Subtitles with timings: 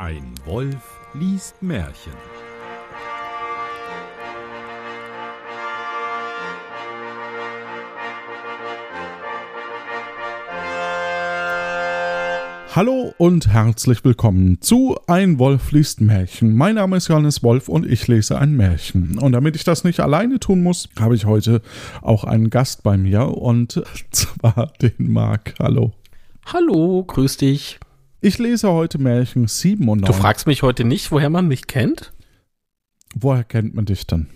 [0.00, 2.14] Ein Wolf liest Märchen.
[12.74, 16.56] Hallo und herzlich willkommen zu Ein Wolf liest Märchen.
[16.56, 19.18] Mein Name ist Johannes Wolf und ich lese ein Märchen.
[19.18, 21.60] Und damit ich das nicht alleine tun muss, habe ich heute
[22.00, 23.82] auch einen Gast bei mir und
[24.12, 25.56] zwar den Marc.
[25.58, 25.92] Hallo.
[26.46, 27.78] Hallo, grüß dich.
[28.22, 30.06] Ich lese heute Märchen 7 und 9.
[30.06, 32.12] Du fragst mich heute nicht, woher man mich kennt?
[33.14, 34.26] Woher kennt man dich denn?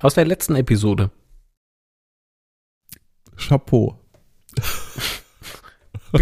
[0.00, 1.10] Aus der letzten Episode.
[3.36, 3.98] Chapeau.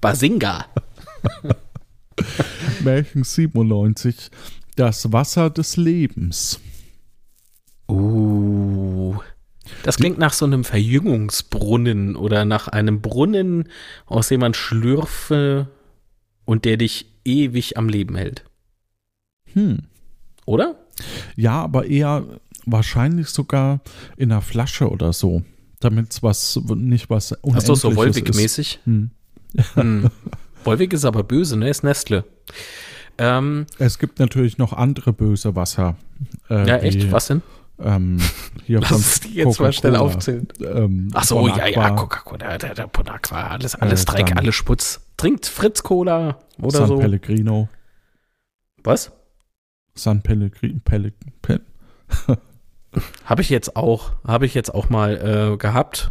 [0.00, 0.66] Basinga.
[2.84, 4.30] Märchen 97.
[4.76, 6.60] Das Wasser des Lebens.
[7.88, 8.97] Uh.
[9.82, 13.68] Das klingt nach so einem Verjüngungsbrunnen oder nach einem Brunnen,
[14.06, 15.68] aus dem man schlürfe
[16.44, 18.44] und der dich ewig am Leben hält.
[19.52, 19.80] Hm.
[20.46, 20.76] Oder?
[21.36, 22.24] Ja, aber eher
[22.66, 23.80] wahrscheinlich sogar
[24.16, 25.42] in einer Flasche oder so.
[25.80, 28.36] Damit es was, nicht was Hast du so Unendliches ist.
[28.36, 28.78] Wolwig-mäßig?
[28.84, 29.10] Hm.
[29.74, 30.10] Hm.
[30.64, 31.68] Wolwig ist aber böse, ne?
[31.70, 32.24] Ist Nestle.
[33.16, 35.96] Ähm, Es gibt natürlich noch andere böse Wasser.
[36.50, 37.10] äh, ja, echt?
[37.12, 37.42] Was denn?
[37.80, 38.18] Ähm,
[38.64, 40.48] hier Lass die jetzt mal schnell aufzählen.
[40.60, 44.54] Ähm, Ach so, ja, ja, Coca-Cola, der, der Bon Aqua, alles, alles Äh, Dreck, alles
[44.54, 45.00] Sputz.
[45.16, 46.98] Trinkt Fritz Cola oder San so.
[46.98, 47.68] Pellegrino.
[48.82, 49.12] Was?
[49.94, 50.80] San Pellegrino.
[50.84, 51.12] Pelle,
[51.42, 51.60] Pe
[53.24, 56.10] Habe ich jetzt auch, habe ich jetzt auch mal äh, gehabt.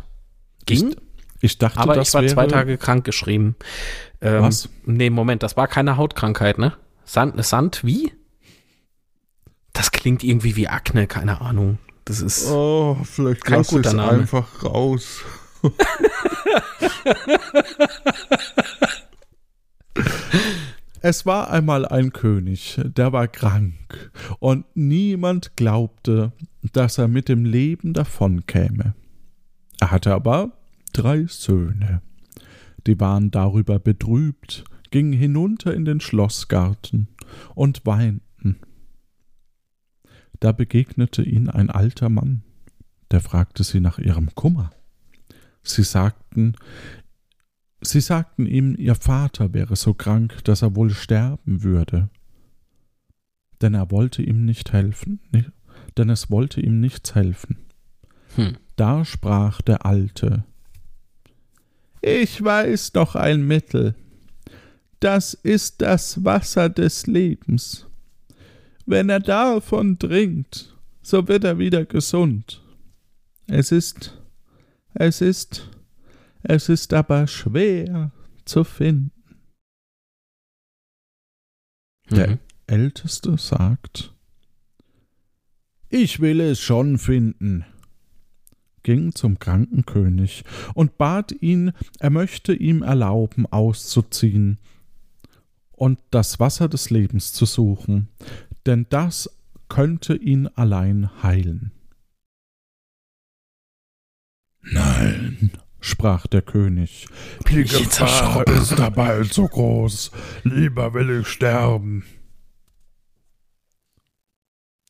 [0.66, 0.96] Ging,
[1.42, 3.56] ich dachte, aber das ich war wäre, zwei Tage krank geschrieben.
[4.22, 4.70] Ähm, Was?
[4.86, 6.74] Nee, Moment, das war keine Hautkrankheit, ne?
[7.06, 8.12] Sand, Sand wie?
[9.78, 11.78] Das klingt irgendwie wie Akne, keine Ahnung.
[12.04, 12.50] Das ist.
[12.50, 14.22] Oh, vielleicht Kein lass guter Name.
[14.22, 15.22] einfach raus.
[21.02, 26.32] Es war einmal ein König, der war krank, und niemand glaubte,
[26.74, 28.96] dass er mit dem Leben davonkäme.
[29.80, 30.54] Er hatte aber
[30.92, 32.02] drei Söhne.
[32.88, 37.10] Die waren darüber betrübt, gingen hinunter in den Schlossgarten
[37.54, 38.27] und weinten.
[40.40, 42.44] Da begegnete ihnen ein alter Mann,
[43.12, 44.72] der fragte sie nach ihrem Kummer.
[45.64, 46.56] Sie sagten,
[47.82, 52.10] sie sagten ihm, ihr Vater wäre so krank, dass er wohl sterben würde.
[53.62, 55.20] Denn er wollte ihm nicht helfen,
[55.98, 57.58] denn es wollte ihm nichts helfen.
[58.36, 58.58] Hm.
[58.76, 60.44] Da sprach der Alte
[62.02, 63.96] Ich weiß noch ein Mittel.
[65.00, 67.87] Das ist das Wasser des Lebens.
[68.88, 72.64] Wenn er davon trinkt, so wird er wieder gesund.
[73.48, 74.18] Es ist,
[74.94, 75.70] es ist,
[76.42, 78.12] es ist aber schwer
[78.46, 79.12] zu finden.
[82.10, 82.40] Der Mhm.
[82.68, 84.14] Älteste sagt
[85.90, 87.66] Ich will es schon finden,
[88.84, 94.60] ging zum kranken König und bat ihn, er möchte ihm erlauben, auszuziehen
[95.72, 98.08] und das Wasser des Lebens zu suchen,
[98.68, 99.30] denn das
[99.70, 101.72] könnte ihn allein heilen.
[104.62, 107.08] Nein, sprach der König,
[107.50, 110.12] die Gefahr ist dabei so groß,
[110.44, 112.04] lieber will ich sterben.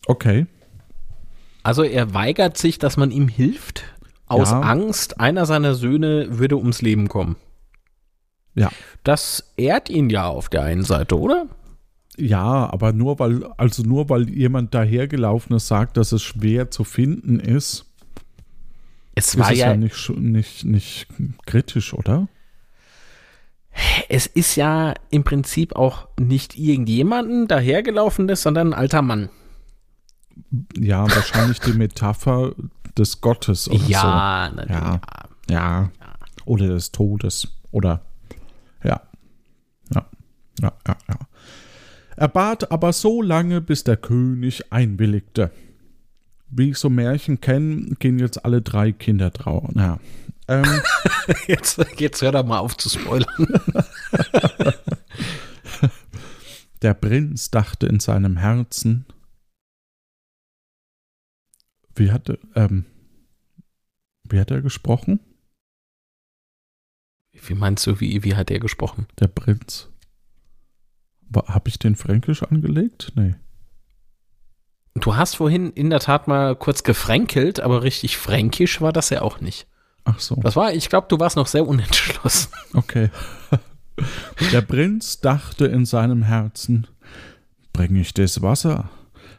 [0.07, 0.47] Okay,
[1.63, 3.83] Also er weigert sich, dass man ihm hilft,
[4.25, 4.61] aus Ja.
[4.61, 7.35] Angst, einer seiner Söhne würde ums Leben kommen.
[8.55, 8.71] Ja.
[9.03, 11.47] Das ehrt ihn ja auf der einen Seite, oder?
[12.17, 16.83] Ja, aber nur weil, also nur weil jemand dahergelaufen ist, sagt, dass es schwer zu
[16.83, 17.85] finden ist,
[19.15, 21.07] Es ist war es ja, ja, nicht, nicht, nicht
[21.45, 22.27] kritisch, oder?
[24.09, 29.29] es ist ja im Prinzip auch nicht irgendjemanden dahergelaufenes, sondern ein alter Mann.
[30.77, 32.53] Ja, wahrscheinlich die Metapher
[32.97, 34.71] des Gottes oder ja, natürlich.
[34.71, 34.99] Ja.
[35.47, 35.53] so.
[35.53, 35.91] Ja.
[36.45, 37.47] Oder des Todes.
[37.71, 38.01] Oder
[38.83, 39.01] ja.
[39.93, 40.05] Ja.
[40.61, 41.15] Ja, ja, ja.
[42.17, 45.51] Er bat aber so lange, bis der König einwilligte.
[46.49, 49.73] Wie ich so Märchen kenne, gehen jetzt alle drei Kinder trauern.
[49.75, 49.99] Ja.
[50.47, 50.81] Ähm,
[51.47, 53.27] Jetzt, jetzt hör doch mal auf zu spoilern.
[56.81, 59.05] Der Prinz dachte in seinem Herzen,
[61.95, 62.85] wie hatte, ähm,
[64.23, 65.19] wie hat er gesprochen?
[67.33, 69.07] Wie meinst du, wie, wie hat er gesprochen?
[69.19, 69.89] Der Prinz.
[71.35, 73.11] Habe ich den Fränkisch angelegt?
[73.15, 73.35] Nee.
[74.95, 79.21] Du hast vorhin in der Tat mal kurz gefränkelt, aber richtig fränkisch war das ja
[79.21, 79.67] auch nicht.
[80.05, 80.35] Ach so.
[80.35, 82.51] Das war, ich glaube, du warst noch sehr unentschlossen.
[82.73, 83.09] Okay.
[84.51, 86.85] Der Prinz dachte in seinem Herzen,
[87.73, 88.89] bring ich das Wasser,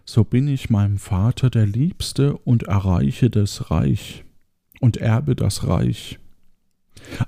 [0.05, 4.25] so bin ich meinem Vater der Liebste und erreiche das Reich
[4.81, 6.19] und erbe das Reich.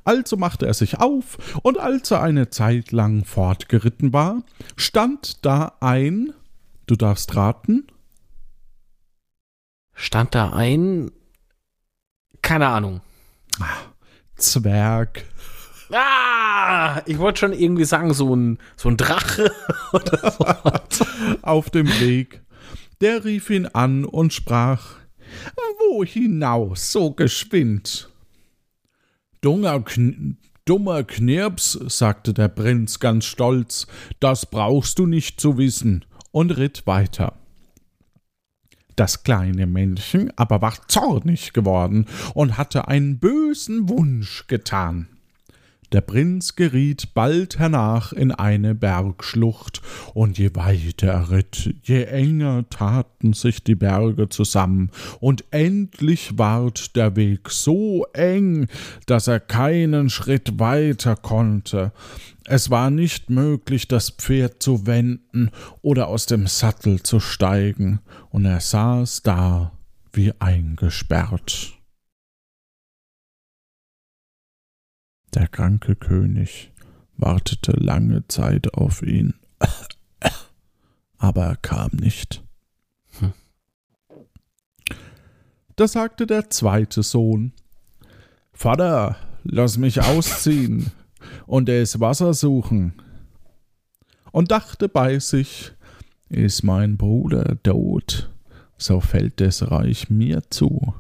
[0.05, 4.43] Also machte er sich auf, und als er eine Zeit lang fortgeritten war,
[4.77, 6.33] stand da ein,
[6.87, 7.87] du darfst raten,
[10.03, 11.11] Stand da ein,
[12.41, 13.03] keine Ahnung.
[14.37, 15.25] Zwerg.
[15.93, 19.53] Ah, ich wollte schon irgendwie sagen, so ein, so ein Drache
[19.93, 20.47] oder so.
[21.43, 22.41] auf dem Weg.
[23.03, 24.95] Der rief ihn an und sprach,
[25.79, 28.09] Wo hinaus so geschwind?
[29.41, 33.87] Dummer, Kn dummer Knirps, sagte der Prinz ganz stolz,
[34.21, 37.35] das brauchst du nicht zu wissen, und ritt weiter.
[38.97, 45.09] Das kleine Männchen aber war zornig geworden und hatte einen bösen Wunsch getan.
[45.93, 49.83] Der Prinz geriet bald hernach in eine Bergschlucht,
[50.15, 56.95] und je weiter er ritt, je enger taten sich die Berge zusammen, und endlich ward
[56.95, 58.69] der Weg so eng,
[59.07, 61.93] dass er keinen Schritt weiter konnte.
[62.45, 65.51] Es war nicht möglich, das Pferd zu wenden
[65.83, 67.99] oder aus dem Sattel zu steigen,
[68.31, 69.73] und er saß da
[70.13, 71.80] wie eingesperrt.
[75.35, 76.73] Der kranke König
[77.17, 79.35] wartete lange Zeit auf ihn,
[81.19, 82.43] aber er kam nicht.
[85.77, 87.53] Da sagte der zweite Sohn
[88.53, 90.91] Vater, lass mich ausziehen
[91.47, 92.95] und es Wasser suchen.
[94.33, 95.73] Und dachte bei sich,
[96.29, 98.31] ist mein Bruder tot,
[98.77, 100.95] so fällt das Reich mir zu.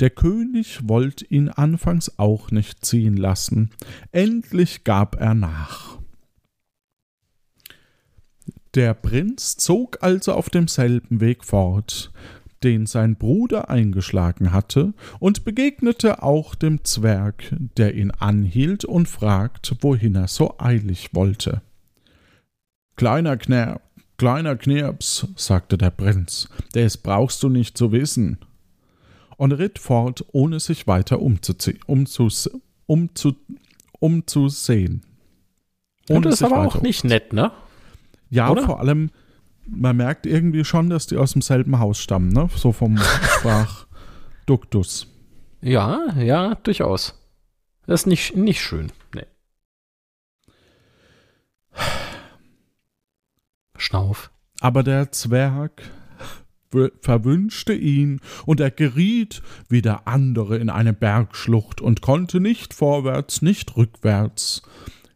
[0.00, 3.70] Der König wollte ihn anfangs auch nicht ziehen lassen,
[4.12, 5.98] endlich gab er nach.
[8.74, 12.12] Der Prinz zog also auf demselben Weg fort,
[12.62, 19.76] den sein Bruder eingeschlagen hatte, und begegnete auch dem Zwerg, der ihn anhielt und fragt,
[19.80, 21.62] wohin er so eilig wollte.
[22.96, 23.80] Kleiner Knirp,
[24.18, 28.38] kleiner Knirps, sagte der Prinz, des brauchst du nicht zu wissen
[29.36, 32.50] und ritt fort, ohne sich weiter umzuziehen, umzus,
[32.86, 33.34] umzu,
[33.98, 35.02] umzusehen.
[36.08, 37.52] Ohne und das ist aber auch nicht nett, ne?
[38.30, 38.62] Ja, Oder?
[38.62, 39.10] vor allem,
[39.66, 42.48] man merkt irgendwie schon, dass die aus demselben Haus stammen, ne?
[42.54, 42.98] So vom
[43.38, 45.08] Sprachduktus.
[45.60, 47.20] Ja, ja, durchaus.
[47.86, 48.92] Das ist nicht, nicht schön.
[49.14, 49.26] Nee.
[53.76, 54.30] Schnauf.
[54.60, 55.82] Aber der Zwerg
[57.00, 63.42] verwünschte ihn, und er geriet wie der andere in eine Bergschlucht und konnte nicht vorwärts,
[63.42, 64.62] nicht rückwärts.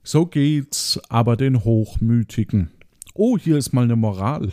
[0.03, 2.71] So geht's aber den Hochmütigen.
[3.15, 4.53] Oh, hier ist mal eine Moral.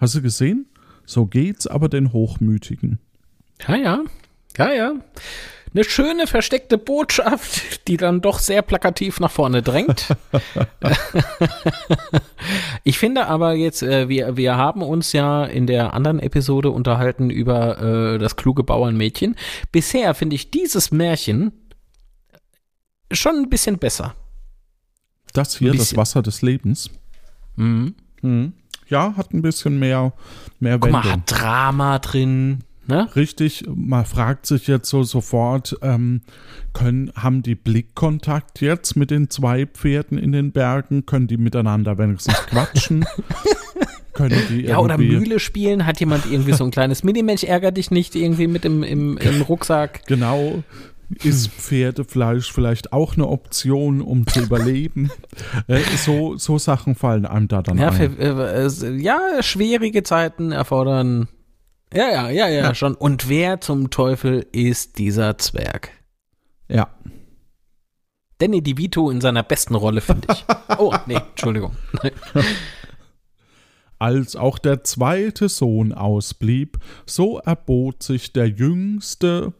[0.00, 0.66] Hast du gesehen?
[1.04, 2.98] So geht's aber den Hochmütigen.
[3.66, 4.02] Ja, ja.
[4.56, 4.94] Ja, ja
[5.74, 10.16] eine schöne versteckte Botschaft, die dann doch sehr plakativ nach vorne drängt.
[12.84, 17.28] ich finde aber jetzt, äh, wir, wir haben uns ja in der anderen Episode unterhalten
[17.28, 19.36] über äh, das kluge Bauernmädchen.
[19.72, 21.52] Bisher finde ich dieses Märchen
[23.10, 24.14] schon ein bisschen besser.
[25.32, 26.90] Das hier, das Wasser des Lebens.
[27.56, 27.96] Mhm.
[28.22, 28.52] Mhm.
[28.86, 30.12] Ja, hat ein bisschen mehr,
[30.60, 30.92] mehr Wendung.
[30.92, 32.62] Guck mal, hat Drama drin.
[32.86, 33.08] Ne?
[33.16, 36.20] Richtig, man fragt sich jetzt so sofort, ähm,
[36.72, 41.06] können, haben die Blickkontakt jetzt mit den zwei Pferden in den Bergen?
[41.06, 43.06] Können die miteinander wenigstens quatschen?
[44.12, 45.86] können die ja, oder Mühle spielen?
[45.86, 49.42] Hat jemand irgendwie so ein kleines Minimensch, ärger dich nicht irgendwie mit im, im, im
[49.42, 50.06] Rucksack?
[50.06, 50.62] Genau.
[51.22, 55.10] Ist Pferdefleisch vielleicht auch eine Option, um zu überleben?
[55.68, 58.16] äh, so, so Sachen fallen einem da dann ja, ein.
[58.16, 61.28] Für, äh, ja, schwierige Zeiten erfordern
[61.94, 62.94] ja, ja, ja, ja, ja, schon.
[62.94, 65.90] Und wer zum Teufel ist dieser Zwerg?
[66.68, 66.88] Ja.
[68.38, 70.44] Danny DeVito in seiner besten Rolle, finde ich.
[70.78, 71.76] Oh, nee, Entschuldigung.
[73.98, 79.52] Als auch der zweite Sohn ausblieb, so erbot sich der Jüngste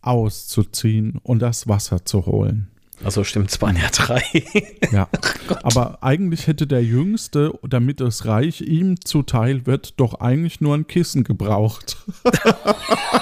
[0.00, 2.69] auszuziehen und das Wasser zu holen.
[3.02, 4.22] Also stimmt, es waren ja drei.
[4.92, 5.08] ja,
[5.48, 10.74] oh aber eigentlich hätte der Jüngste, damit das Reich ihm zuteil wird, doch eigentlich nur
[10.74, 11.96] ein Kissen gebraucht.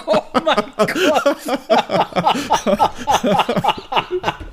[0.06, 1.58] oh mein Gott.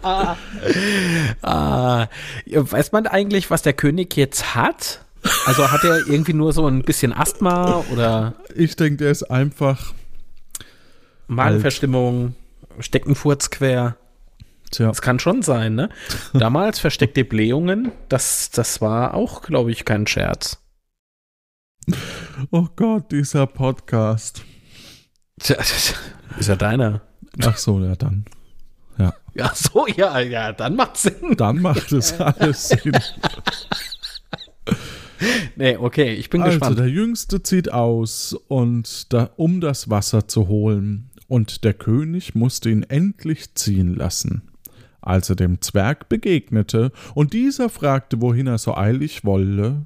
[1.41, 2.08] ah,
[2.53, 5.01] weiß man eigentlich, was der König jetzt hat?
[5.48, 8.36] Also hat er irgendwie nur so ein bisschen Asthma oder?
[8.55, 9.94] Ich denke, der ist einfach
[11.27, 12.36] Magenverstimmung,
[12.79, 13.98] Steckenfurz quer.
[14.72, 14.88] Tja.
[14.88, 15.89] Das kann schon sein, ne?
[16.34, 20.62] Damals versteckte Blähungen, das, das war auch, glaube ich, kein Scherz.
[22.51, 24.43] Oh Gott, dieser Podcast.
[25.39, 25.57] Tja,
[26.39, 27.01] ist ja deiner.
[27.43, 28.25] Ach so, ja dann.
[29.38, 31.36] Ja, so, ja, ja, dann macht Sinn.
[31.36, 32.98] Dann macht es alles Sinn.
[35.57, 36.79] Nee, okay, ich bin Also gespannt.
[36.79, 42.69] der Jüngste zieht aus, und da, um das Wasser zu holen, und der König musste
[42.69, 44.43] ihn endlich ziehen lassen.
[45.05, 49.85] Als er dem Zwerg begegnete, und dieser fragte, wohin er so eilig wolle,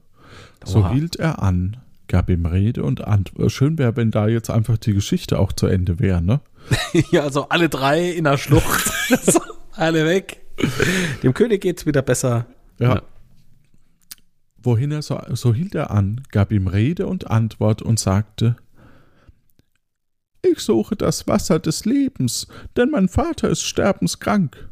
[0.66, 0.92] so Oha.
[0.94, 3.52] hielt er an, gab ihm Rede und Antwort.
[3.52, 6.42] Schön wäre, wenn da jetzt einfach die Geschichte auch zu Ende wäre, ne?
[7.12, 8.92] Ja, also alle drei in der Schlucht.
[9.74, 10.42] alle weg.
[11.24, 12.46] Dem König geht's wieder besser.
[12.80, 12.96] Ja.
[12.96, 13.02] Ja.
[14.62, 18.58] Wohin er so, so hielt er an, gab ihm Rede und Antwort und sagte,
[20.42, 24.69] ich suche das Wasser des Lebens, denn mein Vater ist sterbenskrank.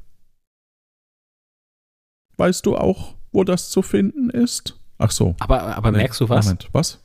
[2.38, 4.80] Weißt du auch, wo das zu finden ist?
[5.00, 5.36] Ach so.
[5.40, 6.46] Aber, aber Nee, merkst du was?
[6.46, 7.00] Moment, was?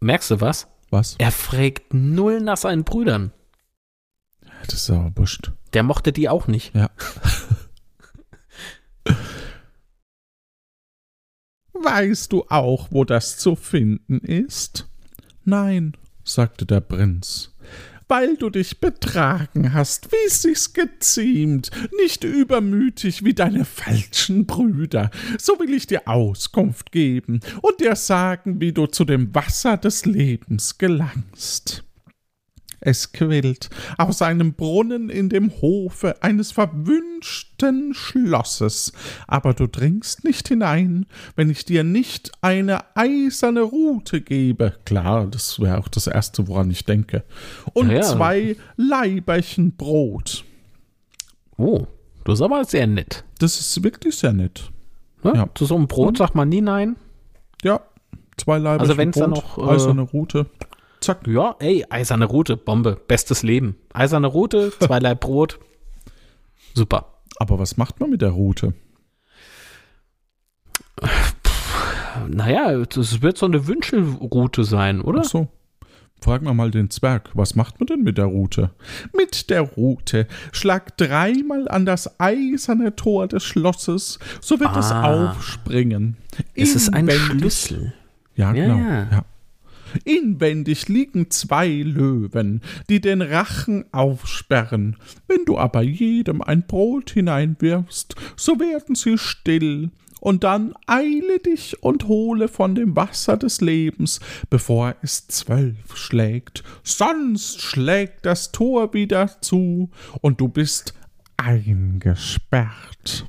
[0.00, 0.68] Merkst du was?
[0.90, 1.16] Was?
[1.18, 3.32] Er fragt null nach seinen Brüdern.
[4.66, 5.52] Das ist aber wurscht.
[5.72, 6.74] Der mochte die auch nicht.
[6.74, 6.90] Ja.
[11.72, 14.88] Weißt du auch, wo das zu finden ist?
[15.44, 17.52] Nein, sagte der Prinz.
[18.12, 25.10] Weil du dich betragen hast, wie es sich geziemt, nicht übermütig wie deine falschen Brüder,
[25.38, 30.04] so will ich dir Auskunft geben und dir sagen, wie du zu dem Wasser des
[30.04, 31.84] Lebens gelangst.
[32.84, 38.92] Es quillt aus einem Brunnen in dem Hofe eines verwünschten Schlosses,
[39.28, 44.74] aber du dringst nicht hinein, wenn ich dir nicht eine eiserne Rute gebe.
[44.84, 47.22] Klar, das wäre auch das Erste, woran ich denke.
[47.72, 50.44] Und Ja, zwei Leiberchen Brot.
[51.56, 51.86] Oh,
[52.24, 53.24] das ist aber sehr nett.
[53.38, 54.72] Das ist wirklich sehr nett.
[55.22, 55.32] Ne?
[55.36, 55.48] Ja.
[55.54, 56.96] Zu so einem Brot sagt man nie nein.
[57.62, 57.80] Ja,
[58.36, 60.46] zwei Leiberchen Also wenn's Brot, dann noch, äh, eiserne Rute.
[61.02, 61.26] Zack.
[61.26, 63.76] Ja, ey, eiserne Route, Bombe, bestes Leben.
[63.92, 65.58] Eiserne Route, zwei Brot.
[66.74, 67.06] Super.
[67.38, 68.72] Aber was macht man mit der Rute?
[72.28, 75.20] Naja, das wird so eine Wünschelroute sein, oder?
[75.24, 75.48] Ach so.
[76.20, 78.70] Fragen wir mal den Zwerg, was macht man denn mit der Rute?
[79.16, 85.30] Mit der Rute schlag dreimal an das eiserne Tor des Schlosses, so wird es Ah.
[85.32, 86.16] aufspringen.
[86.54, 87.92] Es ist ein Schlüssel.
[88.36, 88.76] Ja, Ja, genau.
[88.78, 89.08] ja.
[89.10, 89.24] Ja.
[90.04, 94.96] Inwendig liegen zwei Löwen, die den Rachen aufsperren.
[95.26, 99.90] Wenn du aber jedem ein Brot hineinwirfst, so werden sie still.
[100.20, 104.20] Und dann eile dich und hole von dem Wasser des Lebens,
[104.50, 106.62] bevor es zwölf schlägt.
[106.84, 110.94] Sonst schlägt das Tor wieder zu und du bist
[111.36, 113.26] eingesperrt.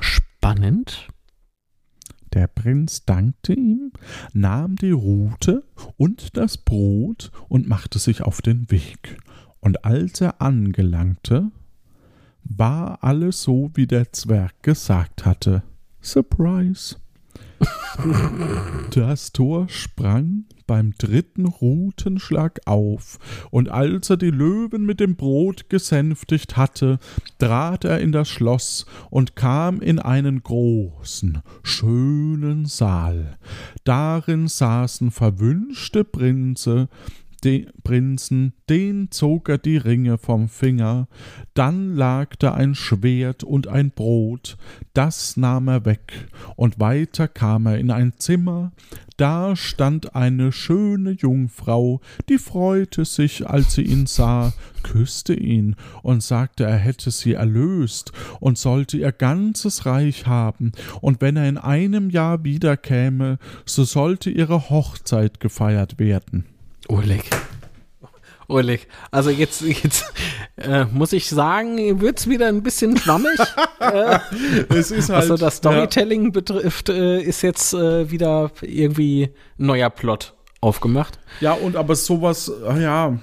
[0.00, 1.08] Spannend.
[2.36, 3.92] Der Prinz dankte ihm,
[4.34, 5.64] nahm die Rute
[5.96, 9.16] und das Brot und machte sich auf den Weg.
[9.60, 11.50] Und als er angelangte,
[12.44, 15.62] war alles so, wie der Zwerg gesagt hatte.
[16.02, 16.96] Surprise!
[18.94, 23.18] Das Tor sprang beim dritten Rutenschlag auf,
[23.50, 26.98] und als er die Löwen mit dem Brot gesänftigt hatte,
[27.38, 33.38] trat er in das Schloss und kam in einen großen, schönen Saal.
[33.84, 36.88] Darin saßen verwünschte Prinze,
[37.46, 41.06] de Prinzen, den zog er die Ringe vom Finger,
[41.54, 44.56] dann lag da ein Schwert und ein Brot,
[44.94, 48.72] das nahm er weg, und weiter kam er in ein Zimmer,
[49.16, 56.24] da stand eine schöne Jungfrau, die freute sich, als sie ihn sah, küsste ihn und
[56.24, 58.10] sagte, er hätte sie erlöst
[58.40, 64.30] und sollte ihr ganzes Reich haben, und wenn er in einem Jahr wiederkäme, so sollte
[64.30, 66.44] ihre Hochzeit gefeiert werden.
[66.88, 67.24] Oleg.
[68.48, 68.86] Oleg.
[69.10, 70.12] Also jetzt, jetzt
[70.56, 73.38] äh, muss ich sagen, wird's wieder ein bisschen schwammig.
[73.80, 74.18] äh,
[74.68, 79.66] Es ist halt, was so das Storytelling betrifft, äh, ist jetzt äh, wieder irgendwie ein
[79.66, 81.18] neuer Plot aufgemacht.
[81.40, 83.18] Ja, und aber sowas, ah, ja.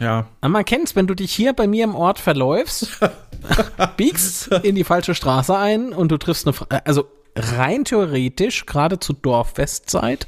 [0.00, 0.26] Ja.
[0.40, 2.98] Aber man kennt's, wenn du dich hier bei mir im Ort verläufst,
[3.96, 7.04] biegst in die falsche Straße ein und du triffst eine, Fra also
[7.36, 10.26] rein theoretisch, gerade zu Dorffestzeit,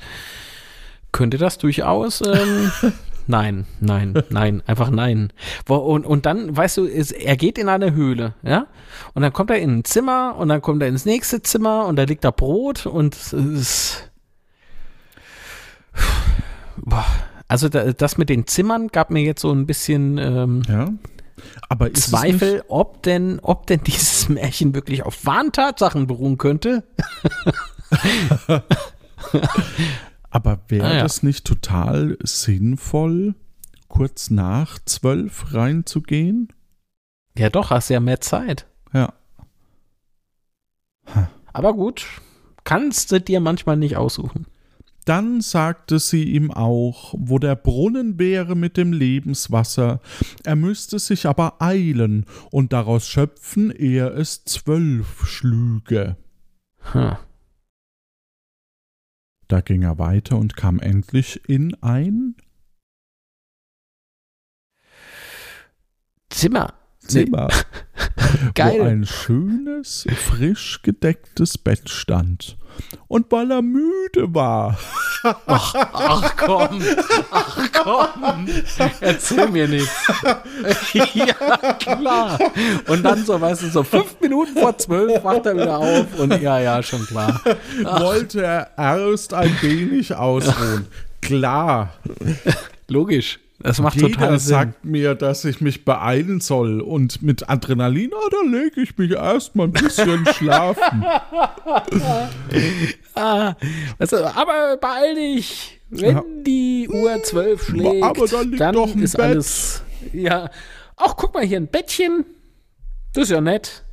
[1.13, 2.73] könnte das durchaus, ähm,
[3.27, 5.33] nein, nein, nein, einfach nein.
[5.69, 8.67] Und, und dann, weißt du, ist, er geht in eine Höhle, ja,
[9.15, 11.97] und dann kommt er in ein Zimmer und dann kommt er ins nächste Zimmer und
[11.97, 14.11] da liegt da Brot und es ist,
[16.77, 17.05] boah,
[17.49, 20.89] Also da, das mit den Zimmern gab mir jetzt so ein bisschen ähm, Ja.
[21.69, 26.85] Aber Zweifel, ob denn, ob denn dieses Märchen wirklich auf wahren Tatsachen beruhen könnte.
[30.33, 31.03] aber wäre Ah, ja.
[31.03, 33.35] das nicht total sinnvoll,
[33.89, 36.49] kurz nach zwölf reinzugehen?
[37.37, 38.67] Ja, doch, hast ja mehr Zeit.
[38.93, 39.13] Ja.
[41.53, 42.07] Aber gut,
[42.65, 44.47] kannst du dir manchmal nicht aussuchen.
[45.05, 50.01] Dann sagte sie ihm auch, wo der Brunnen wäre mit dem Lebenswasser,
[50.45, 56.17] er müsste sich aber eilen und daraus schöpfen, ehe es zwölf schlüge.
[56.93, 57.17] Hm.
[59.53, 62.37] Da ging er weiter und kam endlich in ein
[66.31, 66.73] Zimmer.
[67.01, 67.51] Zimmer,
[68.55, 68.81] Geil.
[68.81, 72.57] wo ein schönes, frisch gedecktes Bett stand.
[73.07, 74.79] Und weil er müde war,
[75.23, 76.83] Ach, ach komm,
[77.31, 78.49] ach komm,
[79.01, 79.95] erzähl mir nichts.
[81.15, 82.39] ja, klar.
[82.89, 86.41] Und dann so, weißt du, so fünf Minuten vor zwölf wacht er wieder auf und
[86.41, 87.41] ja, ja, schon klar.
[87.85, 90.89] wollte er erst ein wenig ausruhen.
[91.21, 91.93] Klar,
[92.89, 93.39] Logisch.
[93.63, 94.49] Das macht jeder total Sinn.
[94.49, 96.81] sagt mir, dass ich mich beeilen soll.
[96.81, 101.05] Und mit Adrenalin, ah, da lege ich mich erst mal ein bisschen schlafen.
[103.15, 103.55] Ah,
[103.99, 105.81] du, aber beeil dich.
[105.91, 106.23] Wenn Ja.
[106.47, 109.27] die Uhr zwölf schlägt, Aber da liegt dann doch ein ist Bett.
[109.27, 109.83] alles.
[110.15, 110.49] Ja.
[110.97, 112.25] Ach, guck mal hier ein Bettchen.
[113.13, 113.85] Das ist ja nett.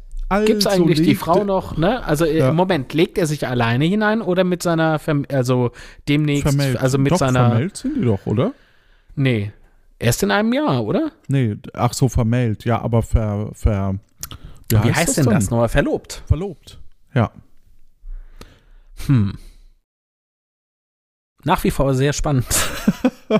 [0.45, 2.03] Gibt's Also eigentlich die Frau noch, ne?
[2.05, 2.53] Also äh, Ja.
[2.53, 5.71] Moment, legt er sich alleine hinein oder mit seiner Verm also
[6.07, 6.77] demnächst Vermählt.
[6.77, 8.53] also mit doch, seiner vermählt sind die doch, oder?
[9.15, 9.51] Nee.
[9.99, 11.11] Erst in einem Jahr, oder?
[11.27, 12.63] Nee, ach so, vermählt.
[12.63, 13.99] Ja, aber ver, ver
[14.69, 15.35] Wie heißt, denn dann?
[15.35, 15.67] das nochmal?
[15.67, 16.23] Verlobt.
[16.25, 16.79] Verlobt.
[17.13, 17.31] Ja.
[19.07, 19.37] Hm.
[21.43, 22.47] Nach wie vor sehr spannend.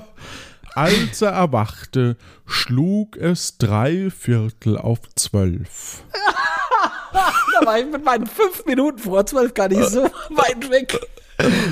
[0.76, 6.04] Als er erwachte, schlug es drei Viertel auf zwölf.
[7.14, 11.00] da war ich mit meinen fünf Minuten vor zwölf gar nicht so weit weg.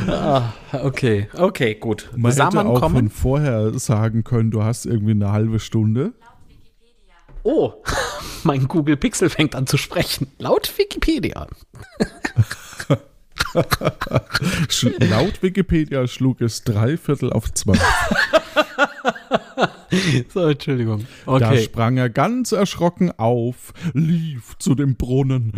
[0.08, 2.10] Ah, okay, okay, gut.
[2.15, 2.95] Man hätte auch kommen?
[2.95, 6.13] von vorher sagen können, du hast irgendwie eine halbe Stunde.
[7.43, 7.73] Oh,
[8.43, 10.27] mein Google Pixel fängt an zu sprechen.
[10.38, 11.47] Laut Wikipedia.
[14.99, 17.82] Laut Wikipedia schlug es drei Viertel auf zwölf.
[20.34, 21.06] So, Entschuldigung.
[21.26, 21.62] Da Okay.
[21.63, 25.52] sprang er ganz erschrocken auf, lief zu dem Brunnen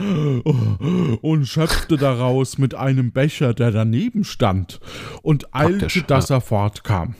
[1.22, 4.80] und schöpfte daraus mit einem Becher, der daneben stand,
[5.24, 7.16] und eilte, Praktisch, dass er fortkam.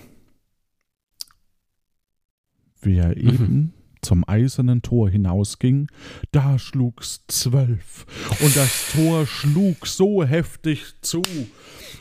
[2.82, 3.30] Wie er Mhm.
[3.30, 5.88] eben zum eisernen Tor hinausging,
[6.32, 8.06] da schlug's zwölf,
[8.42, 11.22] und das Tor schlug so heftig zu,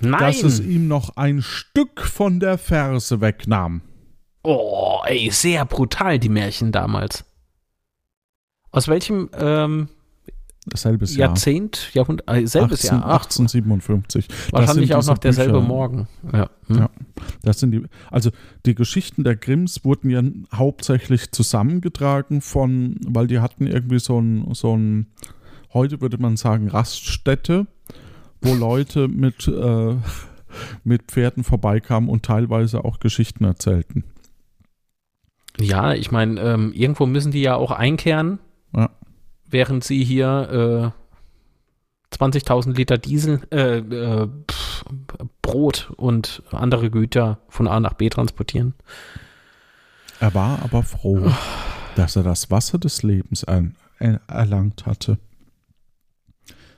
[0.00, 0.20] Nein.
[0.20, 3.82] dass es ihm noch ein Stück von der Ferse wegnahm.
[4.48, 7.24] Oh, ey, sehr brutal, die Märchen damals.
[8.70, 9.88] Aus welchem ähm,
[10.74, 11.28] Selbes Jahr.
[11.28, 13.04] Jahrzehnt, Jahrhundert, äh, selbes 18, Jahr?
[13.04, 14.28] Ach, 1857.
[14.28, 15.66] Das wahrscheinlich auch noch derselbe Bücher.
[15.66, 16.08] Morgen.
[16.32, 16.50] Ja.
[16.66, 16.76] Hm.
[16.76, 16.90] Ja.
[17.42, 18.30] Das sind die, also
[18.66, 20.22] die Geschichten der Grimms wurden ja
[20.54, 25.06] hauptsächlich zusammengetragen von, weil die hatten irgendwie so ein, so ein,
[25.72, 27.66] heute würde man sagen, Raststätte,
[28.42, 29.96] wo Leute mit, äh,
[30.84, 34.04] mit Pferden vorbeikamen und teilweise auch Geschichten erzählten.
[35.60, 38.38] Ja, ich meine, ähm, irgendwo müssen die ja auch einkehren,
[38.74, 38.90] Ja.
[39.48, 40.92] während sie hier
[42.12, 44.84] äh, 20.000 Liter Diesel, äh, äh, pff,
[45.42, 48.74] Brot und andere Güter von A nach B transportieren.
[50.20, 51.30] Er war aber froh,
[51.96, 55.18] dass er das Wasser des Lebens ein, er, erlangt hatte.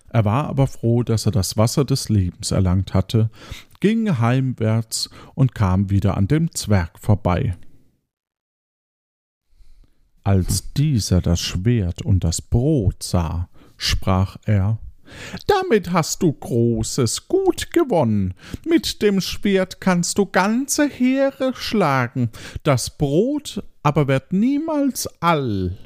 [0.08, 3.30] Er war aber froh, dass er das Wasser des Lebens erlangt hatte,
[3.78, 7.56] ging heimwärts und kam wieder an dem Zwerg vorbei.
[10.24, 14.78] Als dieser das Schwert und das Brot sah, sprach er
[15.46, 18.34] Damit hast du großes Gut gewonnen.
[18.66, 22.30] Mit dem Schwert kannst du ganze Heere schlagen.
[22.62, 25.76] Das Brot aber wird niemals all.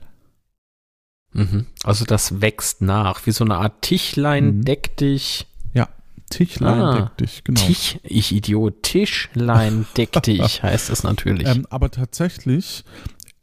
[1.33, 1.67] Mhm.
[1.83, 4.65] Also das wächst nach, wie so eine Art Tischlein Mhm.
[4.65, 5.47] deck dich.
[5.73, 5.89] Ja,
[6.31, 7.61] Tischlein Ah, deck dich, genau.
[7.61, 11.49] Tisch, ich Idiot, Tischlein deck dich heißt es natürlich.
[11.49, 12.85] Ähm, aber tatsächlich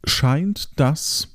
[0.04, 1.28] scheint das,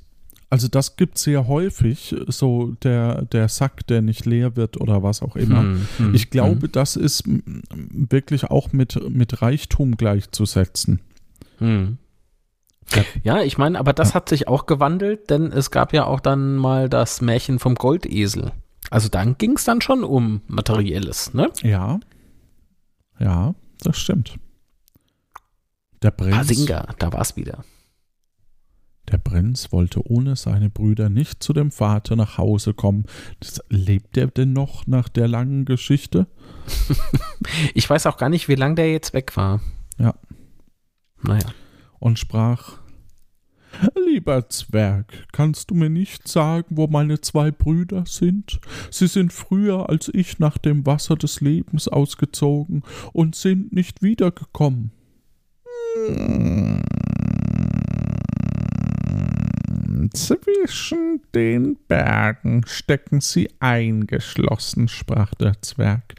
[0.50, 5.04] also das gibt es sehr häufig, so der, der Sack, der nicht leer wird oder
[5.04, 5.60] was auch immer.
[5.62, 11.02] Hm, hm, Ich glaube, das ist wirklich auch mit, mit Reichtum gleichzusetzen.
[11.60, 11.98] Hm.
[12.96, 13.04] Ja.
[13.24, 16.56] Ja, ich meine, aber das hat sich auch gewandelt, denn es gab ja auch dann
[16.56, 18.54] mal das Märchen vom Goldesel.
[18.90, 21.52] Also dann ging es dann schon um Materielles, ne?
[21.64, 22.00] Ja.
[23.20, 24.38] Ja, das stimmt.
[26.02, 27.66] Der Prinz, Basinga, da war's wieder.
[29.12, 33.06] Der Prinz wollte ohne seine Brüder nicht zu dem Vater nach Hause kommen.
[33.40, 36.28] Das, lebt er denn noch nach der langen Geschichte?
[37.74, 39.62] Ich weiß auch gar nicht, wie lange der jetzt weg war.
[39.98, 40.14] Ja.
[41.22, 41.48] Naja.
[42.00, 42.80] und sprach
[43.96, 48.60] Lieber Zwerg, kannst du mir nicht sagen, wo meine zwei Brüder sind?
[48.92, 54.92] Sie sind früher als ich nach dem Wasser des Lebens ausgezogen und sind nicht wiedergekommen.
[60.14, 66.16] Zwischen den Bergen stecken sie eingeschlossen, sprach der Zwerg.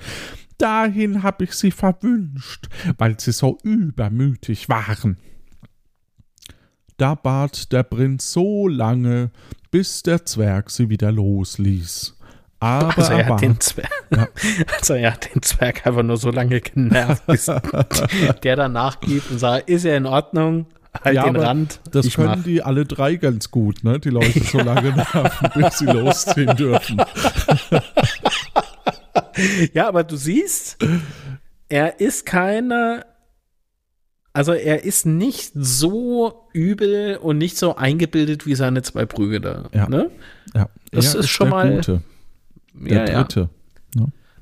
[0.58, 5.18] Dahin hab ich sie verwünscht, weil sie so übermütig waren.
[6.96, 9.30] Da bat der Prinz so lange,
[9.70, 12.16] bis der Zwerg sie wieder losließ.
[12.60, 14.28] Aber Also er hat den Zwerg, Ja.
[14.80, 17.46] also er hat den Zwerg einfach nur so lange genervt, bis
[18.42, 20.66] der danach gibt und sagt, ist er in Ordnung?
[21.05, 21.81] Halt Ja, den aber Rand.
[21.92, 22.42] das ich können mach.
[22.44, 24.01] die alle drei ganz gut, ne?
[24.01, 27.01] Die Leute so lange nerven, bis sie losziehen dürfen.
[29.72, 30.79] Ja, aber du siehst,
[31.68, 33.07] er ist keine,
[34.33, 39.68] also er ist nicht so übel und nicht so eingebildet wie seine zwei Brüder.
[39.72, 39.88] Ja.
[39.88, 40.11] Ne?
[40.55, 42.03] Ja, Das er ist schon der mal- Gute,
[42.74, 43.22] der Ja, ja.
[43.22, 43.48] Dritte.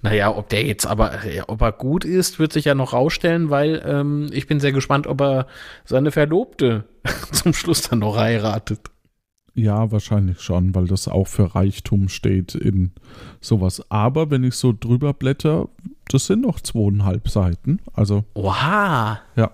[0.07, 3.51] Naja, ob der jetzt aber, ja, ob er gut ist, wird sich ja noch rausstellen,
[3.51, 5.47] weil ähm, ich bin sehr gespannt, ob er
[5.85, 6.85] seine Verlobte
[7.33, 8.81] zum Schluss dann noch heiratet.
[9.55, 12.92] Ja, wahrscheinlich schon, weil das auch für Reichtum steht in
[13.40, 13.83] sowas.
[13.90, 15.69] Aber wenn ich so drüber blätter,
[16.09, 17.81] das sind noch zweieinhalb Seiten.
[17.92, 19.21] Also Oha.
[19.35, 19.51] Ja.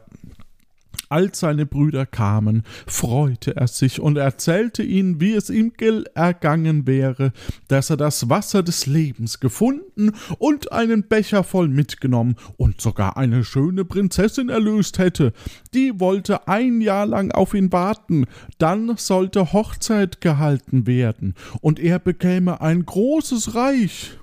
[1.13, 5.71] Als seine Brüder kamen, freute er sich und erzählte ihnen, wie es ihm
[6.15, 7.35] ergangen wäre,
[7.69, 13.45] dass er das Wasser des Lebens gefunden und einen Becher voll mitgenommen und sogar eine
[13.45, 15.35] schöne Prinzessin erlöst hätte.
[15.75, 18.25] Die wollte ein Jahr lang auf ihn warten,
[18.57, 24.19] dann sollte Hochzeit gehalten werden und er bekäme ein großes Reich.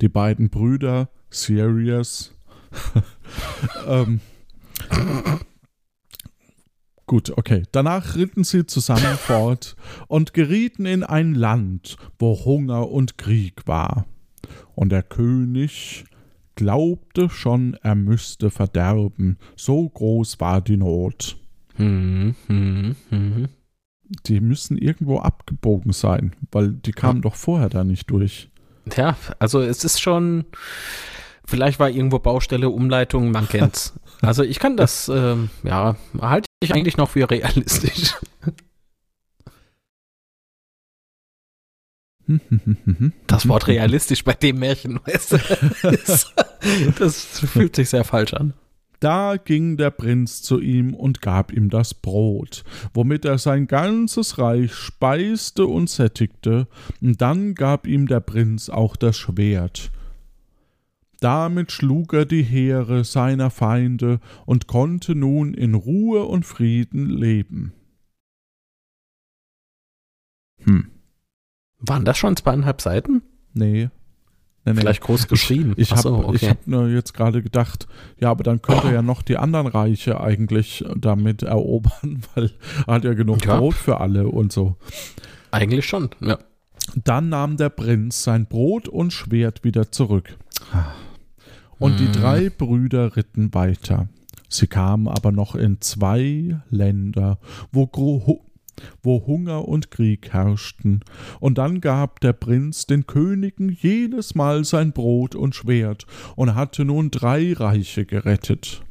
[0.00, 2.36] Die beiden Brüder, Sirius,
[3.88, 4.20] ähm,
[7.06, 7.62] Gut, okay.
[7.72, 9.76] Danach ritten sie zusammen fort
[10.08, 14.06] und gerieten in ein Land, wo Hunger und Krieg war.
[14.74, 16.04] Und der König
[16.56, 21.36] glaubte schon, er müsste verderben, so groß war die Not.
[21.76, 23.48] Hm, hm, hm.
[24.26, 28.50] Die müssen irgendwo abgebogen sein, weil die kamen doch vorher da nicht durch.
[28.96, 30.44] Ja, also es ist schon,
[31.44, 33.94] vielleicht war irgendwo Baustelle, Umleitung, man kennt's.
[34.22, 38.14] Also ich kann das, ähm, ja, halte ich eigentlich noch für realistisch.
[43.28, 45.38] Das Wort realistisch bei dem Märchen, weißt du,
[46.98, 48.54] das fühlt sich sehr falsch an.
[48.98, 52.64] Da ging der Prinz zu ihm und gab ihm das Brot,
[52.94, 56.66] womit er sein ganzes Reich speiste und sättigte,
[57.00, 59.90] dann gab ihm der Prinz auch das Schwert.
[61.20, 67.72] Damit schlug er die Heere seiner Feinde und konnte nun in Ruhe und Frieden leben.
[70.64, 70.88] Hm,
[71.78, 73.22] Waren das schon zweieinhalb Seiten?
[73.52, 73.88] nee.
[74.68, 74.80] Nee, nee.
[74.80, 75.74] Vielleicht groß geschrieben.
[75.76, 77.86] Ich Ach habe ich hab nur jetzt gerade gedacht,
[78.18, 82.50] ja, aber dann könnte er ja noch die anderen Reiche eigentlich damit erobern, weil
[82.84, 83.58] er hat ja genug Ja.
[83.58, 84.74] Brot für alle und so.
[85.52, 86.40] Eigentlich schon, ja.
[86.96, 90.36] Dann nahm der Prinz sein Brot und Schwert wieder zurück.
[91.78, 92.12] Und die Hm.
[92.12, 94.08] drei Brüder ritten weiter.
[94.48, 97.38] Sie kamen aber noch in zwei Länder,
[97.72, 98.42] wo, gro
[99.02, 101.00] wo Hunger und Krieg herrschten.
[101.40, 106.84] Und dann gab der Prinz den Königen jedes Mal sein Brot und Schwert und hatte
[106.84, 108.82] nun drei Reiche gerettet.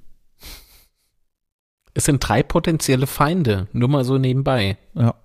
[1.93, 4.78] Es sind drei potenzielle Feinde, nur mal so nebenbei.
[4.95, 5.15] Ja.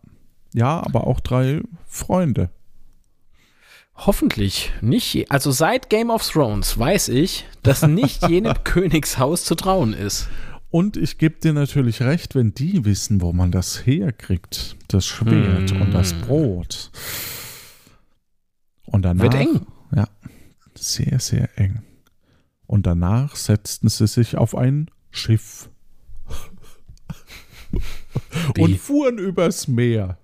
[0.52, 2.50] Ja, aber auch drei Freunde.
[4.06, 5.12] Hoffentlich nicht.
[5.14, 10.28] je- Also seit Game of Thrones weiß ich, dass nicht jenem Königshaus zu trauen ist.
[10.70, 15.70] Und ich gebe dir natürlich recht, wenn die wissen, wo man das herkriegt, das Schwert
[15.72, 15.82] Hm.
[15.82, 16.90] und das Brot.
[18.86, 19.66] Und danach Wird eng.
[19.94, 20.06] Ja,
[20.76, 21.82] sehr, sehr eng.
[22.66, 25.68] Und danach setzten sie sich auf ein Schiff
[28.58, 30.18] und fuhren übers Meer.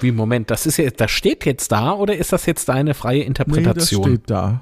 [0.00, 3.18] Wie, Moment, das ist jetzt, das steht jetzt da oder ist das jetzt deine freie
[3.20, 4.04] Nee, das Interpretation?
[4.04, 4.60] steht da.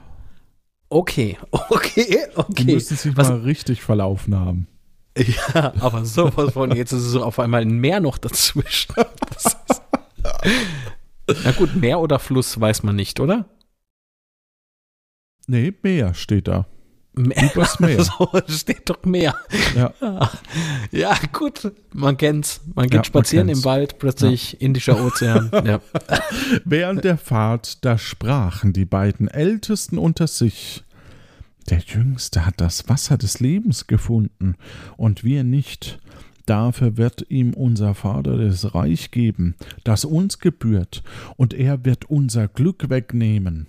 [0.88, 2.64] okay, okay, okay.
[2.74, 4.66] müssen sich Was- mal richtig verlaufen haben.
[5.54, 8.94] Ja, aber sowas von, jetzt ist es so auf einmal ein Meer noch dazwischen.
[9.36, 9.56] Ist,
[11.44, 13.46] na gut, Meer oder Fluss weiß man nicht, oder?
[15.48, 16.66] Nee, Meer steht da.
[17.14, 18.04] Übers Meer.
[18.04, 19.34] So steht doch Meer.
[19.76, 19.92] Ja.
[20.90, 21.72] Ja, gut.
[21.92, 22.60] Man kennt's.
[22.74, 23.60] Man geht Ja, man spazieren kennt's.
[23.60, 25.50] im Wald, plötzlich Indischer Ozean.
[25.64, 25.80] ja.
[26.64, 30.84] Während der Fahrt, da sprachen die beiden Ältesten unter sich.
[31.68, 34.56] Der Jüngste hat das Wasser des Lebens gefunden,
[34.96, 35.98] und wir nicht.
[36.46, 41.02] Dafür wird ihm unser Vater das Reich geben, das uns gebührt,
[41.36, 43.68] und er wird unser Glück wegnehmen.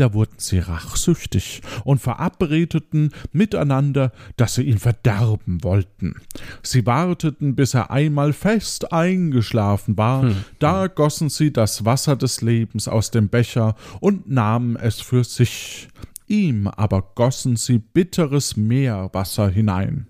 [0.00, 6.14] Da wurden sie rachsüchtig und verabredeten miteinander, dass sie ihn verderben wollten.
[6.62, 10.36] Sie warteten, bis er einmal fest eingeschlafen war, Hm.
[10.58, 15.88] da gossen sie das Wasser des Lebens aus dem Becher und nahmen es für sich.
[16.26, 20.06] Ihm aber gossen sie bitteres Meerwasser hinein.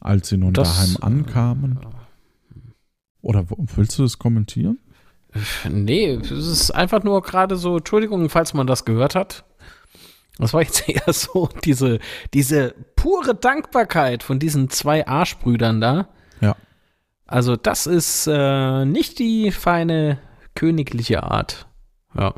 [0.00, 1.80] Als sie nun Das, daheim ankamen,
[3.22, 3.44] oder
[3.74, 4.78] willst du das kommentieren?
[5.68, 9.44] Nee, es ist einfach nur gerade so, Entschuldigung, falls man das gehört hat.
[10.38, 11.98] Das war jetzt eher so diese,
[12.32, 16.08] diese pure Dankbarkeit von diesen zwei Arschbrüdern da.
[16.40, 16.56] Ja.
[17.26, 20.18] Also das ist äh, nicht die feine
[20.54, 21.66] königliche Art.
[22.14, 22.22] Ja.
[22.22, 22.34] Ja.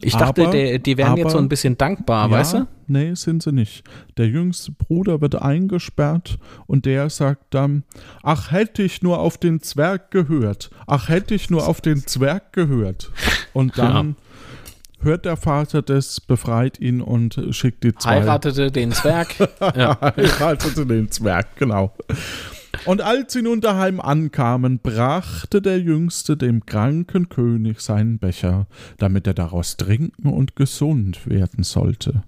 [0.00, 2.66] Ich dachte, Aber- der, die wären jetzt so aber- ein bisschen dankbar, ja, weißt du?
[2.88, 3.82] Nee, sind sie nicht.
[4.16, 7.82] Der jüngste Bruder wird eingesperrt und der sagt dann,
[8.22, 12.52] ach hätte ich nur auf den Zwerg gehört, ach hätte ich nur auf den Zwerg
[12.52, 13.10] gehört.
[13.54, 14.16] Und dann
[15.00, 18.20] hört der Vater das, befreit ihn und schickt die zwei.
[18.20, 19.34] Heiratete den Zwerg.
[19.76, 19.98] ja.
[20.00, 21.92] Heiratete den Zwerg, genau.
[22.84, 28.66] Und als sie nun daheim ankamen, brachte der Jüngste dem kranken König seinen Becher,
[28.98, 32.22] damit er daraus trinken und gesund werden sollte.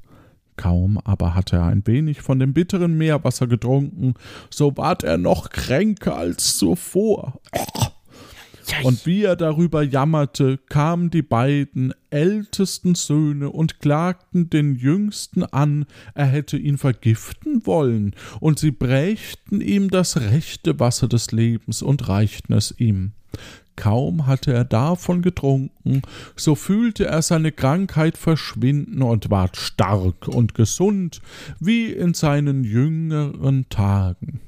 [0.57, 4.15] Kaum aber hatte er ein wenig von dem bitteren Meerwasser getrunken,
[4.51, 7.41] so ward er noch kränker als zuvor.
[8.83, 15.87] Und wie er darüber jammerte, kamen die beiden ältesten Söhne und klagten den Jüngsten an,
[16.15, 22.09] er hätte ihn vergiften wollen, und sie brächten ihm das rechte Wasser des Lebens und
[22.09, 23.13] reichten es ihm.
[23.77, 26.03] Kaum hatte er davon getrunken,
[26.35, 31.21] so fühlte er seine Krankheit verschwinden und ward stark und gesund
[31.61, 34.41] wie in seinen jüngeren Tagen.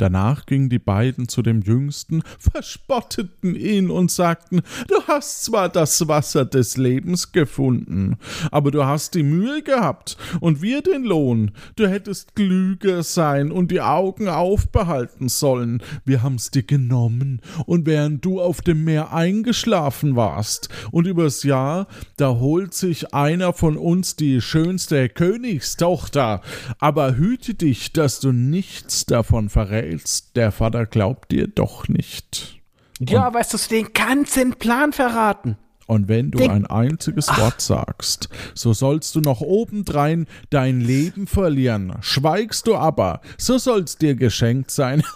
[0.00, 6.08] Danach gingen die beiden zu dem Jüngsten, verspotteten ihn und sagten, du hast zwar das
[6.08, 8.16] Wasser des Lebens gefunden,
[8.50, 11.50] aber du hast die Mühe gehabt und wir den Lohn.
[11.76, 15.82] Du hättest klüger sein und die Augen aufbehalten sollen.
[16.06, 21.88] Wir haben's dir genommen und während du auf dem Meer eingeschlafen warst und übers Jahr,
[22.16, 26.40] da holt sich einer von uns die schönste Königstochter.
[26.78, 29.89] Aber hüte dich, dass du nichts davon verrätst.
[30.34, 32.60] Der Vater glaubt dir doch nicht.
[33.00, 35.56] ja, weißt du, den ganzen Plan verraten.
[35.86, 41.26] Und wenn du Denk- ein einziges Wort sagst, so sollst du noch obendrein dein Leben
[41.26, 41.96] verlieren.
[42.00, 45.02] Schweigst du aber, so soll's dir geschenkt sein.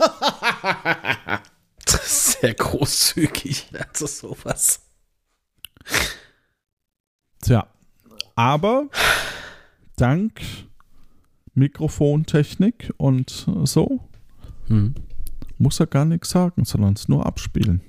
[1.86, 3.66] Das ist sehr großzügig.
[3.92, 4.80] Also sowas.
[7.42, 7.66] Tja,
[8.34, 8.88] aber
[9.96, 10.40] dank
[11.54, 14.00] Mikrofontechnik und so
[14.68, 14.94] Hm.
[15.58, 17.80] muss er gar nichts sagen, sondern es nur abspielen.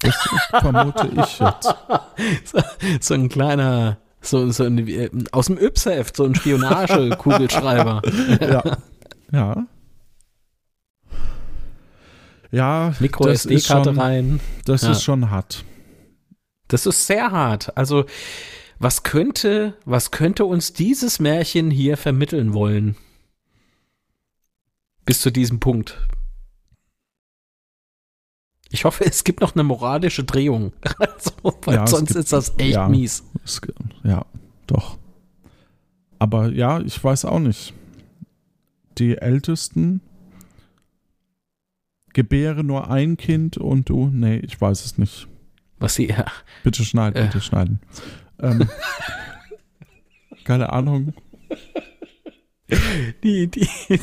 [0.00, 0.14] Das
[0.60, 1.74] vermute ich jetzt.
[2.44, 2.58] So,
[3.00, 8.02] so ein kleiner, so, so ein, äh, aus dem Ypsheft, so ein Spionage-Kugelschreiber.
[8.40, 8.78] Ja.
[9.32, 9.66] Ja.
[12.50, 14.40] Ja, Micro-SD-Karte schon, rein.
[14.64, 14.90] das Ja.
[14.92, 15.64] ist schon hart.
[16.68, 17.76] Das ist sehr hart.
[17.76, 18.04] Also,
[18.78, 22.96] was könnte, was könnte uns dieses Märchen hier vermitteln wollen?
[25.10, 25.98] Bis zu diesem Punkt.
[28.70, 30.72] Ich hoffe, es gibt noch eine moralische Drehung.
[31.00, 31.32] Also,
[31.64, 32.88] weil Ja, sonst gibt- ist das echt ja.
[32.88, 33.24] mies.
[33.44, 33.60] Es,
[34.04, 34.24] ja,
[34.68, 34.98] doch.
[36.20, 37.74] Aber ja, ich weiß auch nicht.
[38.98, 40.00] Die Ältesten
[42.12, 45.26] gebären nur ein Kind und du, nee, ich weiß es nicht.
[45.80, 46.26] Was sie, ja.
[46.62, 47.26] Bitte schneiden, Äh.
[47.26, 47.80] bitte schneiden.
[48.38, 48.68] Ähm,
[50.44, 51.14] keine Ahnung.
[53.24, 53.98] Die, die, die,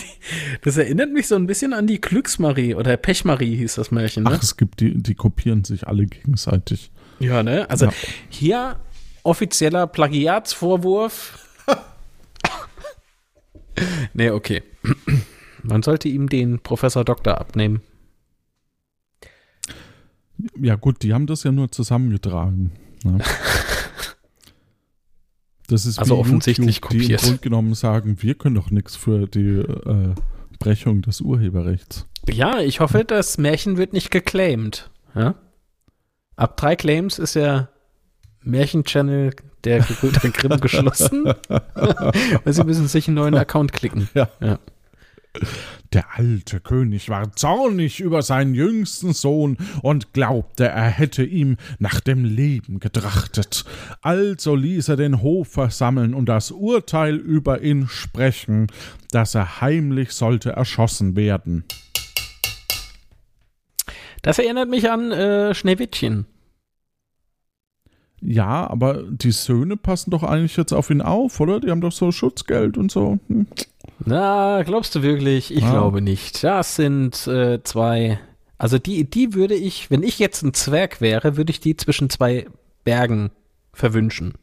[0.62, 4.32] das erinnert mich so ein bisschen an die Glücksmarie oder Pechmarie hieß das Märchen, ne?
[4.34, 6.92] Ach, es gibt die, die kopieren sich alle gegenseitig.
[7.20, 7.70] Ja, ne?
[7.70, 7.92] Also Ja.
[8.30, 8.80] hier
[9.24, 11.40] offizieller Plagiatsvorwurf.
[14.14, 14.64] nee, okay.
[15.64, 17.82] Man sollte ihm den Professor Doktor abnehmen.
[20.60, 22.72] Ja, gut, die haben das ja nur zusammengetragen.
[23.04, 23.18] Ne?
[25.68, 27.22] Das ist Also wie offensichtlich YouTube, die im kopiert.
[27.22, 30.14] Grunde genommen sagen, wir können doch nichts für die äh,
[30.60, 32.06] Brechung des Urheberrechts.
[32.30, 34.90] Ja, ich hoffe, das Märchen wird nicht geclaimed.
[35.16, 35.36] Ja?
[36.36, 37.70] Ab drei Claims ist er
[38.42, 39.32] Märchenchannel
[39.64, 41.26] der Gebrüder Grimm geschlossen.
[41.50, 44.10] Weil sie müssen sich einen neuen Account klicken.
[44.14, 44.30] Ja.
[44.40, 44.60] Ja.
[45.94, 52.00] Der alte König war zornig über seinen jüngsten Sohn und glaubte, er hätte ihm nach
[52.00, 53.66] dem Leben getrachtet.
[54.02, 58.68] Also ließ er den Hof versammeln und das Urteil über ihn sprechen,
[59.12, 61.64] dass er heimlich sollte erschossen werden.
[64.22, 66.26] Das erinnert mich an äh, Schneewittchen.
[68.22, 71.60] Ja, aber die Söhne passen doch eigentlich jetzt auf ihn auf, oder?
[71.60, 73.20] Die haben doch so Schutzgeld und so.
[73.28, 73.48] Hm.
[74.06, 75.54] Na, glaubst du wirklich?
[75.54, 75.72] Ich Ah.
[75.72, 76.44] glaube nicht.
[76.44, 78.20] Das sind äh, zwei.
[78.58, 82.10] Also die, die würde ich, wenn ich jetzt ein Zwerg wäre, würde ich die zwischen
[82.10, 82.48] zwei
[82.84, 83.32] Bergen
[83.74, 84.34] verwünschen.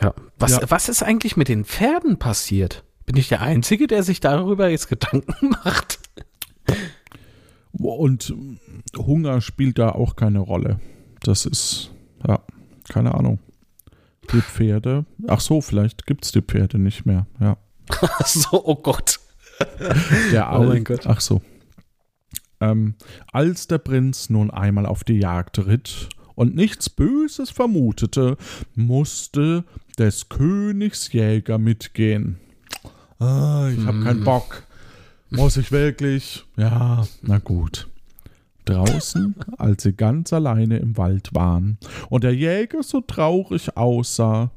[0.00, 0.14] Ja.
[0.38, 0.60] Was, Ja.
[0.70, 2.84] was ist eigentlich mit den Pferden passiert?
[3.06, 5.98] Bin ich der Einzige, der sich darüber jetzt Gedanken macht?
[7.72, 8.34] Und
[8.96, 10.80] Hunger spielt da auch keine Rolle.
[11.22, 11.90] Das ist,
[12.26, 12.40] ja,
[12.88, 13.38] keine Ahnung.
[14.32, 17.56] Die Pferde, ach so, vielleicht gibt es die Pferde nicht mehr, ja.
[18.00, 19.20] Ach so, oh Gott.
[20.32, 21.06] Der Oh mein Gott.
[21.06, 21.42] Ach so.
[22.60, 22.94] Ähm,
[23.32, 28.36] als der Prinz nun einmal auf die Jagd ritt und nichts Böses vermutete,
[28.74, 29.64] musste
[29.98, 32.38] des Königs Jäger mitgehen.
[33.18, 34.64] Ah, ich habe keinen Bock.
[35.30, 36.44] Muss ich wirklich?
[36.56, 37.88] Ja, na gut.
[38.64, 44.50] Draußen, als sie ganz alleine im Wald waren und der Jäger so traurig aussah,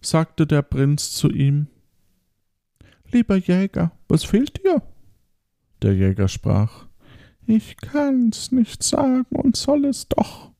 [0.00, 1.66] sagte der Prinz zu ihm
[3.12, 4.82] Lieber Jäger, was fehlt dir?
[5.82, 6.86] Der Jäger sprach
[7.46, 10.52] Ich kann's nicht sagen und soll es doch.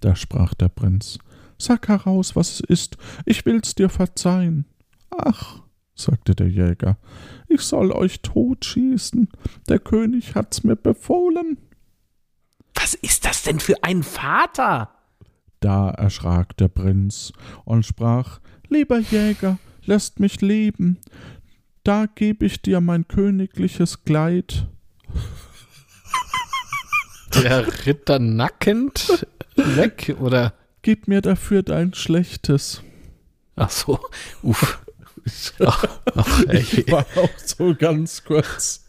[0.00, 1.18] Da sprach der Prinz
[1.58, 4.64] Sag heraus, was es ist, ich will's dir verzeihen.
[5.10, 5.60] Ach,
[5.94, 6.96] sagte der Jäger,
[7.48, 9.28] ich soll euch totschießen,
[9.68, 11.58] der König hat's mir befohlen.
[12.74, 14.94] Was ist das denn für ein Vater?
[15.60, 17.32] Da erschrak der Prinz
[17.66, 20.98] und sprach Lieber Jäger, lässt mich leben,
[21.84, 24.66] da geb ich dir mein königliches Kleid.
[27.34, 30.54] Der Ritter nackend weg oder?
[30.82, 32.82] Gib mir dafür dein Schlechtes.
[33.56, 34.00] Ach so,
[34.42, 34.80] uff.
[35.64, 36.84] Ach, ach, ey.
[36.88, 38.86] War auch so ganz kurz.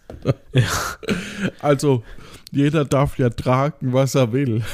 [1.59, 2.03] Also,
[2.51, 4.63] jeder darf ja tragen, was er will.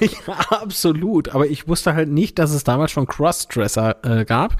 [0.00, 1.30] Ja, absolut.
[1.30, 4.56] Aber ich wusste halt nicht, dass es damals schon Crossdresser äh, gab.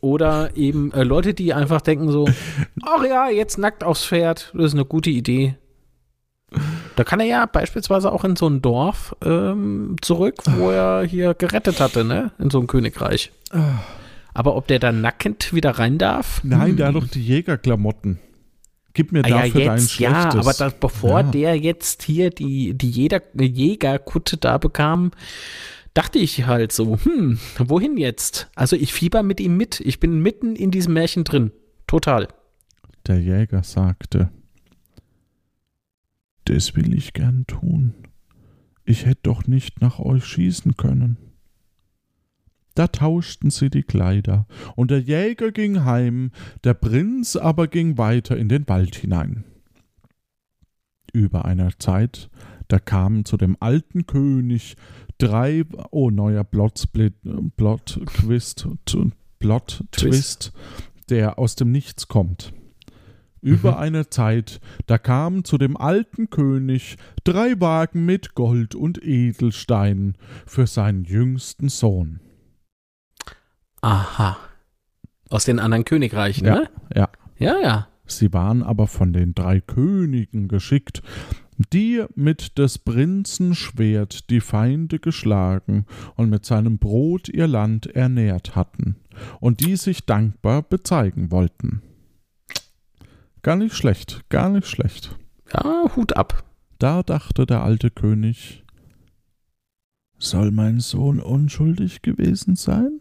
[0.00, 2.28] Oder eben äh, Leute, die einfach denken so,
[2.82, 5.56] ach ja, jetzt nackt aufs Pferd, das ist eine gute Idee.
[6.94, 11.34] Da kann er ja beispielsweise auch in so ein Dorf ähm, zurück, wo er hier
[11.34, 12.30] gerettet hatte, ne?
[12.38, 13.32] In so ein Königreich.
[14.32, 16.40] Aber ob der dann nackend wieder rein darf?
[16.44, 18.18] Nein, der hat doch die Jägerklamotten.
[18.94, 20.34] Gib mir Ah, ja, dafür dein jetzt, Schlechtes.
[20.34, 21.22] ja, aber das, bevor Ja.
[21.24, 25.10] der jetzt hier die, die Jäger, Jägerkutte da bekam,
[25.96, 28.50] dachte ich halt so, hm, wohin jetzt?
[28.54, 29.80] Also ich fieber mit ihm mit.
[29.80, 31.52] Ich bin mitten in diesem Märchen drin.
[31.86, 32.28] Total.
[33.06, 34.30] Der Jäger sagte,
[36.44, 37.94] das will ich gern tun.
[38.84, 41.16] Ich hätte doch nicht nach euch schießen können.
[42.74, 46.30] Da tauschten sie die Kleider, und der Jäger ging heim,
[46.62, 49.44] der Prinz aber ging weiter in den Wald hinein.
[51.12, 52.28] Über einer Zeit,
[52.68, 54.76] da kamen zu dem alten König
[55.18, 57.14] drei, oh neuer Plotsplit,
[57.56, 60.52] Plot Twist, t- Plot Twist,
[61.08, 62.52] der aus dem Nichts kommt.
[63.42, 63.78] Über Mhm.
[63.78, 70.66] eine Zeit, da kamen zu dem alten König drei Wagen mit Gold und Edelsteinen für
[70.66, 72.20] seinen jüngsten Sohn.
[73.82, 74.36] Aha.
[75.30, 76.70] Aus den anderen Königreichen, Ja, ne?
[76.94, 77.08] ja.
[77.38, 77.88] Ja, ja.
[78.06, 81.02] Sie waren aber von den drei Königen geschickt,
[81.72, 88.54] die mit des Prinzen Schwert die Feinde geschlagen und mit seinem Brot ihr Land ernährt
[88.54, 88.96] hatten,
[89.40, 91.82] und die sich dankbar bezeigen wollten.
[93.42, 95.16] Gar nicht schlecht, gar nicht schlecht.
[95.52, 96.44] Ja, Hut ab.
[96.78, 98.64] Da dachte der alte König,
[100.18, 103.00] soll mein Sohn unschuldig gewesen sein?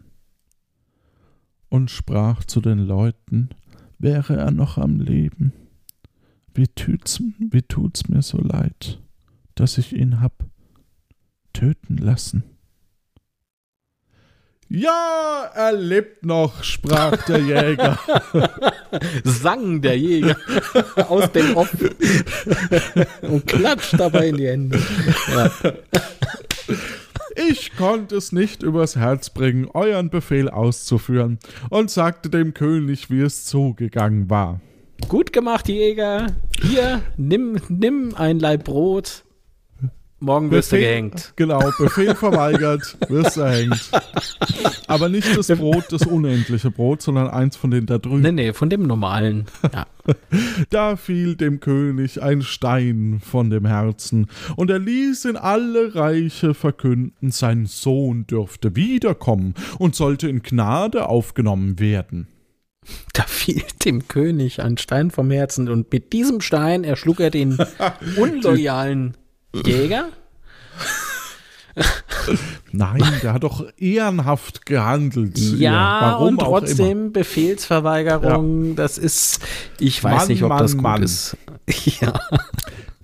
[1.69, 3.49] Und sprach zu den Leuten,
[3.97, 5.53] wäre er noch am Leben.
[6.55, 9.01] Wie tut's, wie tut's mir so leid,
[9.55, 10.45] dass ich ihn hab
[11.51, 12.43] töten lassen.
[14.69, 17.99] Ja, er lebt noch, sprach der Jäger.
[19.25, 20.37] Sang der Jäger
[21.09, 21.75] aus dem Off
[23.21, 24.81] und klatscht dabei in die Hände.
[25.29, 25.51] Ja.
[27.49, 31.37] Ich konnte es nicht übers Herz bringen, euren Befehl auszuführen,
[31.69, 34.61] und sagte dem König, wie es zugegangen war.
[35.07, 36.27] Gut gemacht, Jäger.
[36.61, 39.23] Hier, nimm, nimm ein Laib Brot.
[40.19, 41.33] Morgen wirst du gehängt.
[41.35, 43.91] Genau, Befehl verweigert, wirst du erhängt.
[44.87, 48.21] Aber nicht das Brot, das unendliche Brot, sondern eins von den da drüben.
[48.21, 49.45] Nee, nee, von dem normalen.
[49.73, 49.85] Ja.
[50.69, 56.53] Da fiel dem König ein Stein von dem Herzen, und er ließ in alle Reiche
[56.53, 62.27] verkünden, sein Sohn dürfte wiederkommen und sollte in Gnade aufgenommen werden.
[63.13, 67.57] Da fiel dem König ein Stein vom Herzen und mit diesem Stein erschlug er den
[68.17, 69.15] unloyalen
[69.65, 70.09] Jäger?
[72.71, 75.37] Nein, der hat doch ehrenhaft gehandelt.
[75.37, 79.39] Ja, warum und trotzdem Befehlsverweigerung, das ist,
[79.79, 81.03] ich weiß Mann, nicht, ob Mann, das gut Mann.
[81.03, 81.37] ist.
[81.99, 82.13] Ja.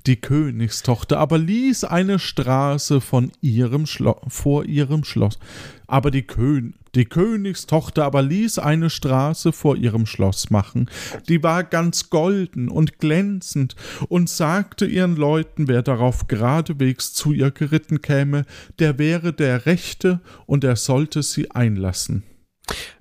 [0.08, 5.38] Die Königstochter aber ließ eine Straße von ihrem Schlo vor ihrem Schloss.
[5.86, 10.89] Aber die, Kön die Königstochter aber ließ eine Straße vor ihrem Schloss machen.
[11.30, 13.76] Die war ganz golden und glänzend
[14.10, 18.45] und sagte ihren Leuten, wer darauf geradewegs zu ihr geritten käme,
[18.80, 22.24] der wäre der Rechte und er sollte sie einlassen.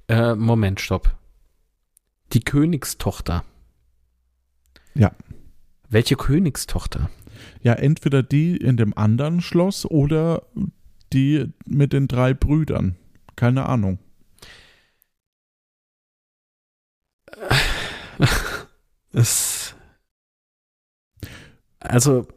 [0.09, 1.17] Äh, Moment, stopp.
[2.33, 3.45] Die Königstochter.
[4.95, 5.13] Ja.
[5.91, 7.11] Welche Königstochter?
[7.63, 10.43] Ja, entweder die in dem anderen Schloss oder
[11.13, 12.97] die mit den drei Brüdern.
[13.37, 13.99] Keine Ahnung.
[19.13, 19.75] Es,
[21.81, 22.29] also,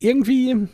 [0.00, 0.66] irgendwie,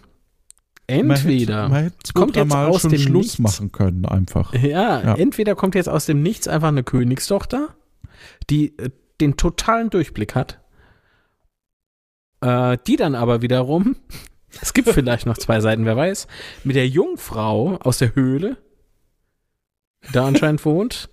[0.87, 1.69] entweder.
[1.69, 3.39] Man hätte, man hätte kommt jetzt mal aus dem Schluss Nichts.
[3.41, 4.55] machen können, einfach.
[4.55, 5.15] Ja, Ja.
[5.17, 7.77] entweder kommt jetzt aus dem Nichts einfach eine Königstochter,
[8.49, 8.89] die äh,
[9.21, 10.61] den totalen Durchblick hat,
[12.41, 13.97] äh, die dann aber wiederum,
[14.63, 16.27] es gibt vielleicht noch zwei Seiten, wer weiß,
[16.65, 18.57] mit der Jungfrau aus der Höhle,
[20.13, 21.11] da anscheinend wohnt,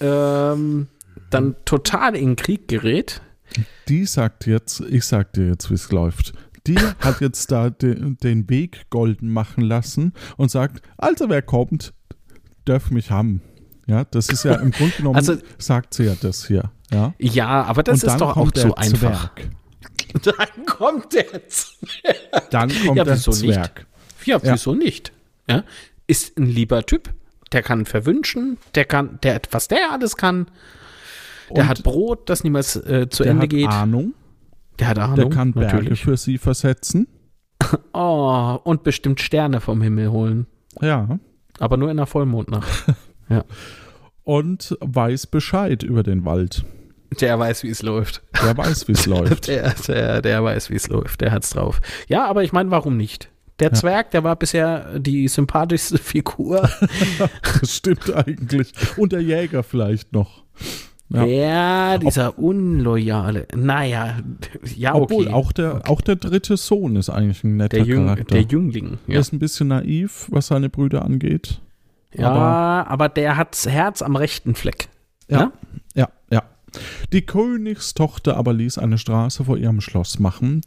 [0.00, 0.88] ähm,
[1.30, 3.20] dann total in den Krieg gerät.
[3.88, 6.32] Die sagt jetzt, ich sag dir jetzt, wie es läuft.
[6.66, 11.94] Die hat jetzt da de, den Weg golden machen lassen und sagt, also wer kommt,
[12.64, 13.40] darf mich haben.
[13.86, 16.72] Ja, das ist ja im Grunde genommen, Also- sagt sie ja das hier.
[16.90, 17.14] Ja.
[17.18, 19.34] Ja, aber das und ist doch auch so der einfach.
[19.34, 19.50] Zwerg.
[20.22, 22.50] Dann kommt der Zwerg.
[22.50, 23.40] Dann kommt Ja, der wieso nicht?
[23.54, 23.86] Zwerg.
[24.24, 24.52] Ja, Ja.
[24.52, 25.12] wieso nicht?
[25.48, 25.64] Ja,
[26.06, 27.12] ist ein lieber Typ.
[27.52, 30.46] Der kann verwünschen, der kann, der, was der alles kann.
[31.50, 33.68] Der Und hat Brot, das niemals äh, zu der Ende hat geht.
[33.68, 34.14] Ahnung,
[34.80, 35.16] der hat Ahnung.
[35.16, 36.02] der kann Berge natürlich.
[36.02, 37.06] für sie versetzen.
[37.92, 40.46] Oh, und bestimmt Sterne vom Himmel holen.
[40.80, 41.18] Ja.
[41.58, 42.68] Aber nur in der Vollmondnacht.
[44.24, 46.64] Und weiß Bescheid über den Wald.
[47.20, 48.22] Der weiß, wie es läuft.
[48.42, 49.48] Der weiß, wie es läuft.
[49.48, 51.20] Der, der, der weiß, wie es läuft.
[51.20, 51.80] Der hat's drauf.
[52.08, 53.28] Ja, aber ich meine, warum nicht?
[53.58, 56.68] Der Zwerg, der war bisher die sympathischste Figur.
[57.60, 58.72] Das stimmt eigentlich.
[58.98, 60.44] Und der Jäger vielleicht noch.
[61.08, 61.24] Ja.
[61.24, 63.46] Ja, dieser unloyale.
[63.54, 64.16] Naja,
[64.76, 65.02] ja, okay.
[65.04, 68.34] Obwohl, auch der, auch der dritte Sohn ist eigentlich ein netter der, Jüng, Charakter.
[68.34, 68.98] der Jüngling.
[69.06, 71.60] Er Ja, ist ein bisschen naiv, was seine Brüder angeht.
[72.12, 74.88] ja aber, der hat's Herz am rechten Fleck.
[75.28, 75.52] Ja, ja, ja.
[77.12, 80.62] Die Königstochter aber ließ eine Straße vor ihrem Schloss machen,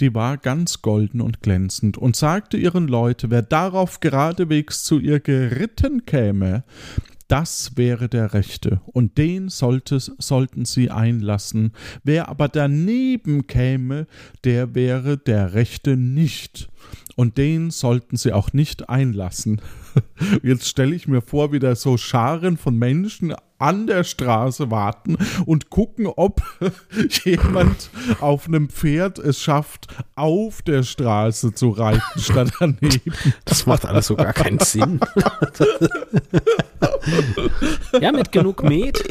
[0.00, 5.20] die war ganz golden und glänzend, und sagte ihren Leuten, wer darauf geradewegs zu ihr
[5.20, 6.64] geritten käme,
[7.30, 11.74] das wäre der Rechte, und den sollte, sollten sie einlassen.
[12.02, 14.08] Wer aber daneben käme,
[14.42, 16.68] der wäre der Rechte nicht,
[17.14, 19.60] und den sollten sie auch nicht einlassen.
[20.42, 25.16] Jetzt stelle ich mir vor, wie da so Scharen von Menschen an der Straße warten
[25.46, 26.42] und gucken, ob
[27.24, 27.90] jemand
[28.20, 29.86] auf einem Pferd es schafft,
[30.16, 33.02] auf der Straße zu reiten, statt daneben.
[33.44, 35.00] Das macht alles so gar keinen Sinn.
[38.00, 39.04] ja, mit genug Met.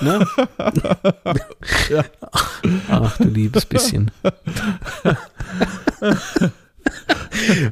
[0.00, 0.26] Ne?
[2.88, 4.10] Ach, du liebes bisschen.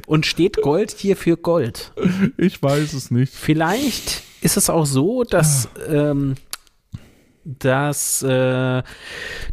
[0.07, 1.91] Und steht Gold hier für Gold?
[2.37, 3.33] Ich weiß es nicht.
[3.33, 6.35] Vielleicht ist es auch so, dass, ähm,
[7.43, 8.83] dass äh,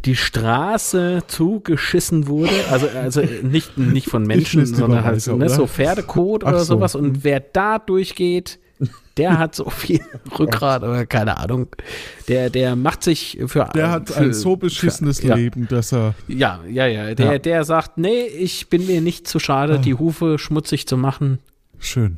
[0.05, 2.51] die Straße zugeschissen wurde.
[2.69, 5.53] Also, also nicht, nicht von Menschen, sondern halt weiter, so, ne, oder?
[5.53, 6.75] so Pferdekot Ach oder so.
[6.75, 6.95] sowas.
[6.95, 8.59] Und wer da durchgeht,
[9.17, 10.01] der hat so viel
[10.39, 11.67] Rückgrat oder keine Ahnung.
[12.27, 13.67] Der, der macht sich für.
[13.73, 15.35] Der hat für, ein so beschissenes für, ja.
[15.35, 16.13] Leben, dass er.
[16.27, 17.15] Ja, ja, ja.
[17.15, 17.39] Der, Ja.
[17.39, 21.39] der sagt, nee, ich bin mir nicht zu schade, die Hufe schmutzig zu machen
[21.79, 22.17] Schön.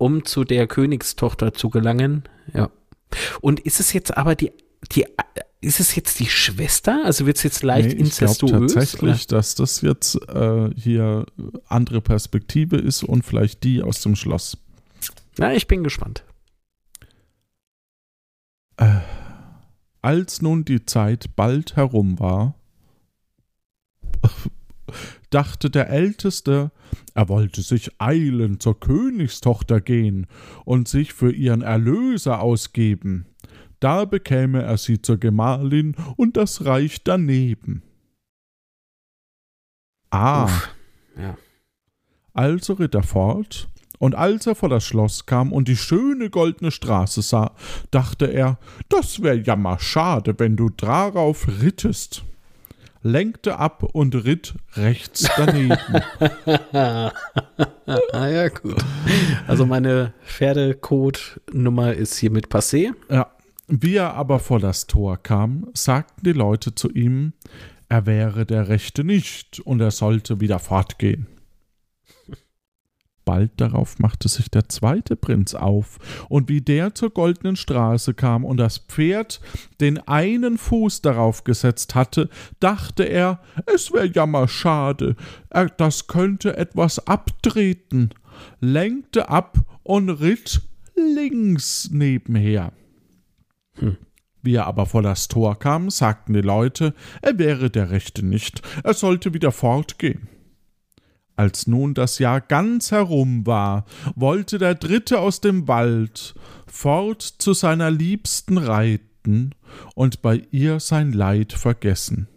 [0.00, 2.24] Um zu der Königstochter zu gelangen.
[2.54, 2.70] Ja.
[3.42, 4.50] Und ist es jetzt aber die,
[4.92, 5.06] die
[5.60, 7.02] ist es jetzt die Schwester?
[7.04, 8.72] Also wird es jetzt leicht Nee, ich glaube incestuös?
[8.72, 11.26] tatsächlich, dass das jetzt äh, hier
[11.66, 14.56] andere Perspektive ist und vielleicht die aus dem Schloss.
[15.36, 16.24] Na, ich bin gespannt.
[18.78, 19.00] Äh,
[20.00, 22.54] als nun die Zeit bald herum war,
[25.30, 26.72] dachte der Älteste,
[27.14, 30.26] er wollte sich eilen zur Königstochter gehen
[30.64, 33.26] und sich für ihren Erlöser ausgeben.
[33.80, 37.82] Da bekäme er sie zur Gemahlin und das Reich daneben.
[40.10, 40.44] Ah.
[40.44, 40.68] Uff.
[41.16, 41.36] Ja.
[42.32, 43.68] Also ritt er fort,
[44.00, 47.54] und als er vor das Schloss kam und die schöne goldene Straße sah,
[47.90, 48.58] dachte er,
[48.88, 52.24] das wär jammer schade, wenn du darauf rittest.
[53.02, 55.72] Lenkte ab und ritt rechts daneben.
[56.72, 57.12] ah
[58.12, 58.76] ja, gut.
[59.46, 62.92] Also meine Pferdecode-Nummer ist hiermit passé.
[63.08, 63.30] ja.
[63.72, 67.34] Wie er aber vor das Tor kam, sagten die Leute zu ihm,
[67.88, 71.28] er wäre der Rechte nicht und er sollte wieder fortgehen.
[73.30, 78.44] Bald darauf machte sich der zweite Prinz auf, und wie der zur goldenen Straße kam
[78.44, 79.40] und das Pferd
[79.80, 82.28] den einen Fuß darauf gesetzt hatte,
[82.58, 83.38] dachte er,
[83.72, 85.14] es wär jammer schade,
[85.48, 88.10] er, das könnte etwas abtreten,
[88.58, 90.62] lenkte ab und ritt
[90.96, 92.72] links nebenher.
[94.42, 98.60] Wie er aber vor das Tor kam, sagten die Leute, er wäre der Rechte nicht,
[98.82, 100.26] er sollte wieder fortgehen.
[101.40, 106.34] Als nun das Jahr ganz herum war, wollte der Dritte aus dem Wald
[106.66, 109.54] fort zu seiner Liebsten reiten
[109.94, 112.28] und bei ihr sein Leid vergessen.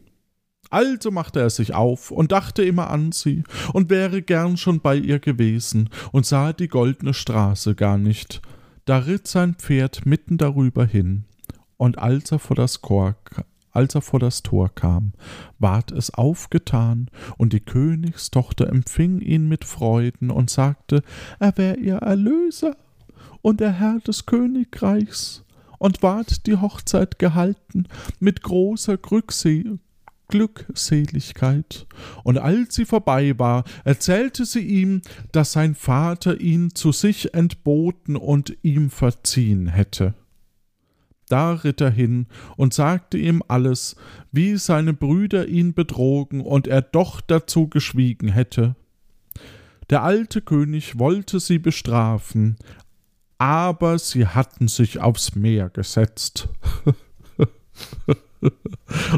[0.69, 3.43] Also machte er sich auf und dachte immer an sie
[3.73, 8.41] und wäre gern schon bei ihr gewesen und sah die goldene Straße gar nicht.
[8.85, 11.25] Da ritt sein Pferd mitten darüber hin,
[11.75, 13.17] und als er vor das Chor,
[13.73, 15.11] als er vor das Tor kam,
[15.59, 21.01] ward es aufgetan, und die Königstochter empfing ihn mit Freuden und sagte,
[21.39, 22.77] er wär ihr Erlöser
[23.41, 25.43] und der Herr des Königreichs,
[25.79, 27.87] und ward die Hochzeit gehalten
[28.19, 29.79] mit großer Glückse
[30.29, 31.85] Glückseligkeit.
[32.23, 35.01] Und als sie vorbei war, erzählte sie ihm,
[35.31, 40.15] dass sein Vater ihn zu sich entboten und ihm verziehen hätte.
[41.33, 42.27] Da ritt er hin
[42.57, 43.95] und sagte ihm alles,
[44.31, 48.75] wie seine Brüder ihn betrogen und er doch dazu geschwiegen hätte.
[49.89, 52.57] Der alte König wollte sie bestrafen,
[53.39, 56.49] aber sie hatten sich aufs Meer gesetzt.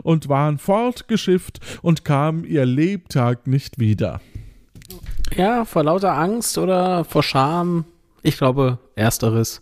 [0.03, 4.21] und waren fortgeschifft und kamen ihr Lebtag nicht wieder.
[5.35, 7.83] Ja, vor lauter Angst oder vor Scham.
[8.21, 9.61] Ich glaube, ersteres.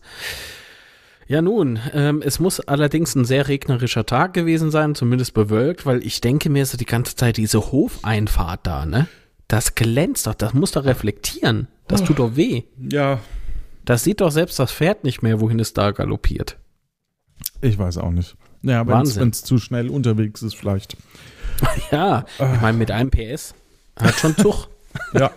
[1.27, 6.05] Ja, nun, ähm, es muss allerdings ein sehr regnerischer Tag gewesen sein, zumindest bewölkt, weil
[6.05, 9.07] ich denke mir so die ganze Zeit diese Hofeinfahrt da, ne?
[9.47, 11.67] Das glänzt doch, das muss doch reflektieren.
[11.87, 12.63] Das tut doch weh.
[12.77, 13.19] Ja,
[13.85, 16.57] Das sieht doch selbst das Pferd nicht mehr, wohin es da galoppiert.
[17.61, 18.35] ich weiß auch nicht.
[18.61, 20.97] Ja, wenn es zu schnell unterwegs ist, vielleicht.
[21.91, 23.53] Ja, ich meine, mit einem PS
[23.97, 24.67] hat schon Zug.
[25.13, 25.31] Ja.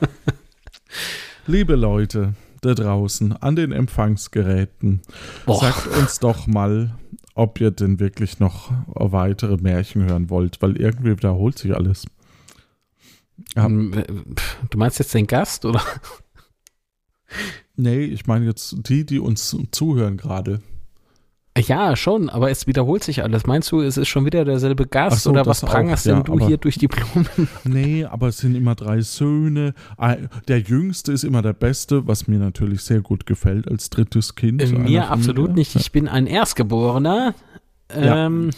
[1.46, 5.02] Liebe Leute da draußen an den Empfangsgeräten,
[5.44, 5.60] Boah.
[5.60, 6.94] sagt uns doch mal,
[7.34, 12.06] ob ihr denn wirklich noch weitere Märchen hören wollt, weil irgendwie wiederholt sich alles.
[13.54, 13.68] Äh,
[14.34, 15.82] pf, Du meinst jetzt den Gast oder?
[17.76, 20.62] Nee, ich meine jetzt die, die uns zuhören gerade.
[21.56, 23.46] Ja, schon, aber es wiederholt sich alles.
[23.46, 26.34] Meinst du, es ist schon wieder derselbe Gast so, oder was prangerst ja, denn du
[26.34, 27.26] aber- hier durch die Blumen?
[27.64, 29.74] Nee, aber es sind immer drei Söhne.
[30.48, 34.62] Der jüngste ist immer der beste, was mir natürlich sehr gut gefällt als drittes Kind.
[34.62, 35.74] Äh, Mir absolut nicht.
[35.76, 37.34] Ich bin ein Erstgeborener.
[37.94, 38.26] Ja.
[38.26, 38.50] Ähm,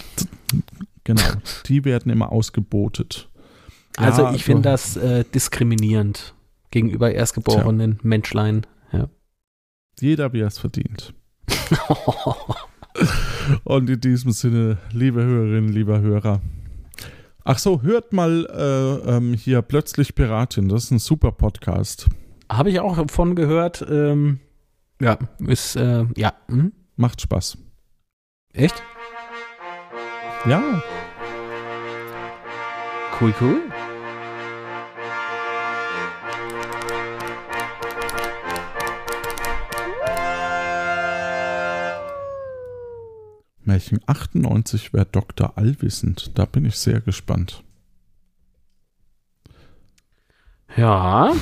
[1.04, 1.22] Genau,
[1.66, 3.28] die werden immer ausgebotet.
[3.96, 6.34] also Ja, ich finde das äh, diskriminierend
[6.70, 8.66] gegenüber erstgeborenen Menschlein.
[8.92, 9.08] Ja.
[10.00, 11.14] Jeder, wie er es verdient.
[13.64, 16.40] Und in diesem Sinne, liebe Hörerinnen, lieber Hörer.
[17.44, 20.68] Ach so, hört mal äh, ähm, hier plötzlich Piratin.
[20.68, 22.06] Das ist ein super Podcast.
[22.50, 23.84] Habe ich auch von gehört.
[23.88, 24.40] Ähm,
[25.00, 26.32] ja, ist, äh, ja.
[26.48, 26.72] Hm?
[26.96, 27.58] Macht Spaß.
[28.52, 28.82] Echt?
[30.46, 30.82] Ja,
[33.20, 33.62] Cool, cool.
[43.68, 45.56] Märchen 98 wäre Dr.
[45.56, 46.36] Allwissend.
[46.38, 47.62] Da bin ich sehr gespannt.
[50.76, 51.34] Ja.